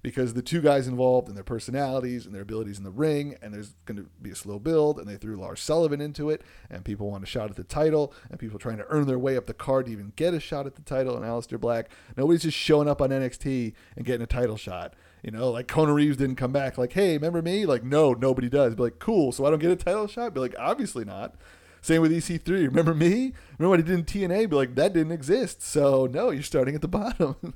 because 0.02 0.34
the 0.34 0.42
two 0.42 0.60
guys 0.60 0.88
involved 0.88 1.28
and 1.28 1.36
their 1.36 1.44
personalities 1.44 2.26
and 2.26 2.34
their 2.34 2.42
abilities 2.42 2.76
in 2.76 2.84
the 2.84 2.90
ring, 2.90 3.36
and 3.40 3.54
there's 3.54 3.74
going 3.86 3.96
to 3.96 4.08
be 4.20 4.30
a 4.30 4.34
slow 4.34 4.58
build, 4.58 4.98
and 4.98 5.06
they 5.08 5.16
threw 5.16 5.36
Lars 5.36 5.60
Sullivan 5.60 6.00
into 6.00 6.28
it, 6.28 6.42
and 6.68 6.84
people 6.84 7.10
want 7.10 7.22
a 7.22 7.26
shot 7.26 7.50
at 7.50 7.56
the 7.56 7.64
title, 7.64 8.12
and 8.28 8.38
people 8.38 8.58
trying 8.58 8.78
to 8.78 8.86
earn 8.88 9.06
their 9.06 9.18
way 9.18 9.36
up 9.36 9.46
the 9.46 9.54
card 9.54 9.86
to 9.86 9.92
even 9.92 10.12
get 10.16 10.34
a 10.34 10.40
shot 10.40 10.66
at 10.66 10.74
the 10.74 10.82
title, 10.82 11.16
and 11.16 11.24
Aleister 11.24 11.58
Black. 11.58 11.88
Nobody's 12.16 12.42
just 12.42 12.58
showing 12.58 12.88
up 12.88 13.00
on 13.00 13.10
NXT 13.10 13.74
and 13.96 14.04
getting 14.04 14.22
a 14.22 14.26
title 14.26 14.56
shot. 14.56 14.94
You 15.22 15.30
know, 15.30 15.50
like 15.50 15.68
Conor 15.68 15.94
Reeves 15.94 16.16
didn't 16.16 16.34
come 16.34 16.50
back 16.50 16.76
like, 16.76 16.94
hey, 16.94 17.12
remember 17.12 17.42
me? 17.42 17.64
Like, 17.64 17.84
no, 17.84 18.12
nobody 18.12 18.48
does. 18.48 18.74
Be 18.74 18.82
like, 18.82 18.98
cool, 18.98 19.30
so 19.30 19.46
I 19.46 19.50
don't 19.50 19.60
get 19.60 19.70
a 19.70 19.76
title 19.76 20.08
shot? 20.08 20.34
Be 20.34 20.40
like, 20.40 20.56
obviously 20.58 21.04
not. 21.04 21.36
Same 21.82 22.00
with 22.00 22.12
EC3. 22.12 22.48
Remember 22.48 22.94
me? 22.94 23.34
Remember 23.58 23.68
what 23.70 23.80
he 23.80 23.84
did 23.84 23.98
in 23.98 24.04
TNA? 24.04 24.48
Be 24.48 24.56
like, 24.56 24.76
that 24.76 24.94
didn't 24.94 25.12
exist. 25.12 25.62
So, 25.62 26.06
no, 26.06 26.30
you're 26.30 26.42
starting 26.42 26.74
at 26.74 26.80
the 26.80 26.88
bottom. 26.88 27.54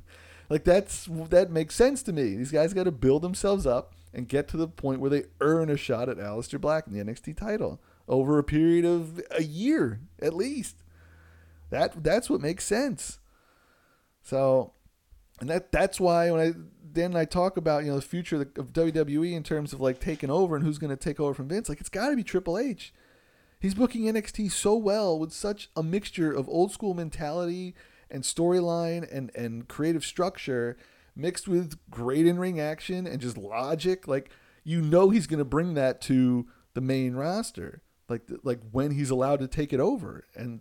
Like 0.49 0.64
that's 0.64 1.09
that 1.30 1.50
makes 1.50 1.75
sense 1.75 2.02
to 2.04 2.12
me. 2.12 2.37
These 2.37 2.52
guys 2.52 2.73
got 2.73 2.85
to 2.85 2.92
build 2.92 3.23
themselves 3.23 3.66
up 3.66 3.95
and 4.14 4.28
get 4.28 4.49
to 4.49 4.56
the 4.56 4.68
point 4.68 5.00
where 5.00 5.11
they 5.11 5.25
earn 5.40 5.71
a 5.71 5.76
shot 5.76 6.09
at 6.09 6.18
Aleister 6.18 6.61
Black 6.61 6.87
in 6.87 6.92
the 6.92 7.02
NXT 7.02 7.37
title 7.37 7.80
over 8.09 8.38
a 8.38 8.45
period 8.45 8.85
of 8.85 9.21
a 9.33 9.42
year 9.42 10.00
at 10.21 10.35
least. 10.35 10.76
That 11.71 12.04
that's 12.04 12.30
what 12.30 12.40
makes 12.40 12.64
sense. 12.64 13.18
So, 14.23 14.73
and 15.40 15.50
that 15.50 15.73
that's 15.73 15.99
why 15.99 16.30
when 16.30 16.40
I 16.40 16.52
then 16.92 17.16
I 17.16 17.25
talk 17.25 17.56
about 17.56 17.85
you 17.85 17.90
know 17.90 17.97
the 17.97 18.02
future 18.02 18.40
of 18.40 18.73
WWE 18.73 19.33
in 19.33 19.42
terms 19.42 19.73
of 19.73 19.80
like 19.80 19.99
taking 19.99 20.30
over 20.30 20.54
and 20.54 20.64
who's 20.64 20.78
going 20.78 20.90
to 20.90 20.97
take 20.97 21.18
over 21.18 21.35
from 21.35 21.49
Vince, 21.49 21.68
like 21.68 21.80
it's 21.80 21.88
got 21.88 22.11
to 22.11 22.16
be 22.16 22.23
Triple 22.23 22.56
H. 22.56 22.95
He's 23.59 23.75
booking 23.75 24.03
NXT 24.03 24.53
so 24.53 24.77
well 24.77 25.19
with 25.19 25.33
such 25.33 25.71
a 25.75 25.83
mixture 25.83 26.33
of 26.33 26.49
old 26.49 26.73
school 26.73 26.95
mentality 26.95 27.75
and 28.11 28.23
storyline 28.23 29.07
and 29.11 29.31
and 29.35 29.67
creative 29.69 30.05
structure 30.05 30.77
mixed 31.15 31.49
with 31.49 31.79
great 31.91 32.27
in-ring 32.27 32.61
action 32.61 33.07
and 33.07 33.21
just 33.21 33.38
logic. 33.38 34.07
Like 34.07 34.31
you 34.62 34.81
know 34.81 35.11
he's 35.11 35.27
going 35.27 35.38
to 35.38 35.45
bring 35.45 35.75
that 35.75 36.01
to 36.03 36.47
the 36.75 36.81
main 36.81 37.14
roster 37.14 37.83
like 38.09 38.23
like 38.42 38.61
when 38.71 38.92
he's 38.92 39.11
allowed 39.11 39.40
to 39.40 39.49
take 39.49 39.73
it 39.73 39.81
over. 39.81 40.25
And 40.35 40.61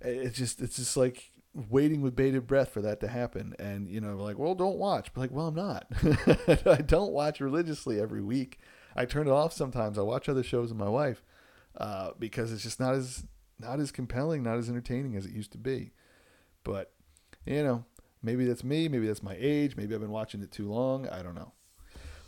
it's 0.00 0.36
just 0.36 0.60
it's 0.60 0.76
just 0.76 0.96
like 0.96 1.30
waiting 1.70 2.02
with 2.02 2.14
bated 2.14 2.46
breath 2.46 2.68
for 2.68 2.82
that 2.82 3.00
to 3.00 3.08
happen. 3.08 3.54
And 3.58 3.88
you 3.88 4.00
know 4.00 4.16
like 4.16 4.38
well 4.38 4.54
don't 4.54 4.78
watch. 4.78 5.12
But 5.12 5.22
like 5.22 5.30
well 5.32 5.48
i'm 5.48 5.54
not. 5.54 5.86
I 6.66 6.82
don't 6.82 7.12
watch 7.12 7.40
religiously 7.40 8.00
every 8.00 8.22
week. 8.22 8.58
I 8.94 9.04
turn 9.04 9.26
it 9.26 9.32
off 9.32 9.52
sometimes. 9.52 9.98
I 9.98 10.02
watch 10.02 10.28
other 10.28 10.42
shows 10.42 10.70
with 10.70 10.78
my 10.78 10.88
wife 10.88 11.22
uh, 11.76 12.10
because 12.18 12.52
it's 12.52 12.62
just 12.62 12.80
not 12.80 12.94
as 12.94 13.24
not 13.58 13.80
as 13.80 13.90
compelling 13.90 14.42
not 14.42 14.58
as 14.58 14.68
entertaining 14.68 15.16
as 15.16 15.26
it 15.26 15.32
used 15.32 15.52
to 15.52 15.58
be 15.58 15.92
but, 16.66 16.90
you 17.44 17.62
know, 17.62 17.84
maybe 18.24 18.44
that's 18.44 18.64
me. 18.64 18.88
Maybe 18.88 19.06
that's 19.06 19.22
my 19.22 19.36
age. 19.38 19.76
Maybe 19.76 19.94
I've 19.94 20.00
been 20.00 20.10
watching 20.10 20.42
it 20.42 20.50
too 20.50 20.68
long. 20.68 21.08
I 21.08 21.22
don't 21.22 21.36
know. 21.36 21.52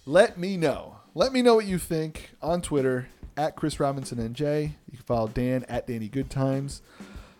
Let 0.07 0.39
me 0.39 0.57
know. 0.57 0.99
Let 1.13 1.33
me 1.33 1.43
know 1.43 1.57
what 1.57 1.67
you 1.67 1.77
think 1.77 2.31
on 2.41 2.63
Twitter 2.63 3.09
at 3.37 3.57
Chris 3.57 3.81
Robinson 3.81 4.19
NJ. 4.19 4.63
You 4.91 4.97
can 4.97 5.05
follow 5.05 5.27
Dan 5.27 5.65
at 5.69 5.89
Danny 5.89 6.09
Goodtimes. 6.09 6.83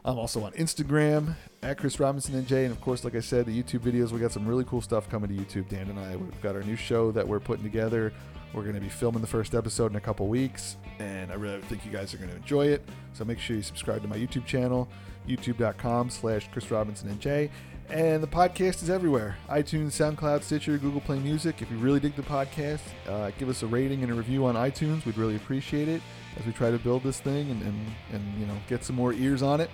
I'm 0.05 0.19
also 0.19 0.43
on 0.43 0.53
Instagram 0.53 1.37
at 1.63 1.79
Chris 1.79 2.01
Robinson 2.01 2.43
NJ. 2.43 2.65
And 2.65 2.73
of 2.73 2.81
course, 2.81 3.05
like 3.05 3.15
I 3.15 3.21
said, 3.21 3.47
the 3.47 3.63
YouTube 3.63 3.81
videos, 3.81 4.11
we 4.11 4.19
got 4.19 4.33
some 4.33 4.47
really 4.47 4.65
cool 4.65 4.81
stuff 4.81 5.09
coming 5.09 5.29
to 5.29 5.37
YouTube. 5.37 5.69
Dan 5.69 5.89
and 5.89 6.01
I, 6.01 6.17
we've 6.17 6.43
got 6.43 6.57
our 6.57 6.65
new 6.65 6.77
show 6.77 7.13
that 7.13 7.27
we're 7.27 7.41
putting 7.41 7.65
together. 7.65 8.13
We're 8.53 8.63
going 8.63 8.75
to 8.75 8.81
be 8.81 8.89
filming 8.89 9.21
the 9.21 9.27
first 9.27 9.55
episode 9.55 9.91
in 9.93 9.97
a 9.97 10.01
couple 10.01 10.27
weeks, 10.27 10.77
and 10.99 11.31
I 11.31 11.35
really 11.35 11.61
think 11.63 11.85
you 11.85 11.93
guys 11.93 12.15
are 12.15 12.17
going 12.17 12.31
to 12.31 12.37
enjoy 12.37 12.67
it. 12.69 12.89
So 13.13 13.25
make 13.25 13.39
sure 13.39 13.57
you 13.57 13.63
subscribe 13.63 14.03
to 14.03 14.09
my 14.09 14.17
YouTube 14.17 14.47
channel 14.47 14.89
youtube.com 15.29 16.11
slash 16.11 16.49
Chris 16.51 16.71
Robinson 16.71 17.15
NJ. 17.15 17.51
And 17.91 18.23
the 18.23 18.27
podcast 18.27 18.83
is 18.83 18.91
everywhere 18.91 19.37
iTunes, 19.49 19.93
SoundCloud, 19.93 20.43
Stitcher, 20.43 20.77
Google 20.77 21.01
Play 21.01 21.19
Music. 21.19 21.63
If 21.63 21.71
you 21.71 21.79
really 21.79 22.01
dig 22.01 22.17
the 22.17 22.23
podcast, 22.23 22.81
uh, 23.07 23.31
give 23.39 23.49
us 23.49 23.63
a 23.63 23.67
rating 23.67 24.03
and 24.03 24.13
a 24.13 24.15
review 24.15 24.45
on 24.45 24.57
iTunes. 24.57 25.07
We'd 25.07 25.17
really 25.17 25.37
appreciate 25.37 25.89
it 25.89 26.03
as 26.39 26.45
we 26.45 26.53
try 26.53 26.71
to 26.71 26.79
build 26.79 27.03
this 27.03 27.21
thing 27.21 27.51
and, 27.51 27.63
and, 27.63 27.87
and 28.13 28.41
you 28.41 28.47
know 28.47 28.55
get 28.69 28.85
some 28.85 28.97
more 28.97 29.15
ears 29.15 29.43
on 29.43 29.61
it. 29.61 29.71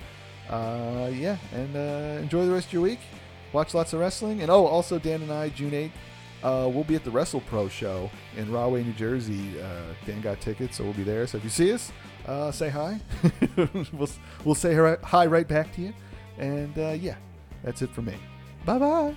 Uh, 0.49 1.11
yeah, 1.13 1.39
and 1.53 1.75
uh, 1.75 2.23
enjoy 2.23 2.47
the 2.47 2.53
rest 2.53 2.69
of 2.69 2.73
your 2.75 2.83
week. 2.83 3.01
Watch 3.53 3.75
lots 3.75 3.93
of 3.93 4.01
wrestling. 4.01 4.43
And 4.43 4.51
oh, 4.51 4.67
also, 4.67 4.99
Dan 4.99 5.23
and 5.23 5.33
I, 5.33 5.49
June 5.49 5.71
8th, 5.71 5.91
uh, 6.45 6.69
we'll 6.69 6.85
be 6.85 6.95
at 6.95 7.03
the 7.05 7.11
Wrestle 7.11 7.41
Pro 7.41 7.69
show 7.69 8.11
in 8.37 8.53
Rahway, 8.53 8.85
New 8.85 8.93
Jersey. 8.93 9.61
Uh, 9.61 9.95
Dan 10.07 10.21
got 10.21 10.41
tickets, 10.41 10.77
so 10.77 10.85
we'll 10.85 10.93
be 10.93 11.03
there. 11.03 11.27
So 11.27 11.39
if 11.39 11.45
you 11.45 11.51
see 11.51 11.73
us, 11.73 11.91
uh, 12.27 12.53
say 12.53 12.69
hi. 12.69 13.01
we'll, 13.57 14.11
we'll 14.45 14.55
say 14.55 14.75
hi 15.03 15.27
right 15.27 15.49
back 15.49 15.73
to 15.75 15.81
you. 15.81 15.95
And 16.39 16.79
uh, 16.79 16.91
yeah, 16.91 17.17
that's 17.63 17.83
it 17.83 17.91
for 17.91 18.03
me. 18.03 18.15
Bye 18.65 18.79
bye. 18.79 19.17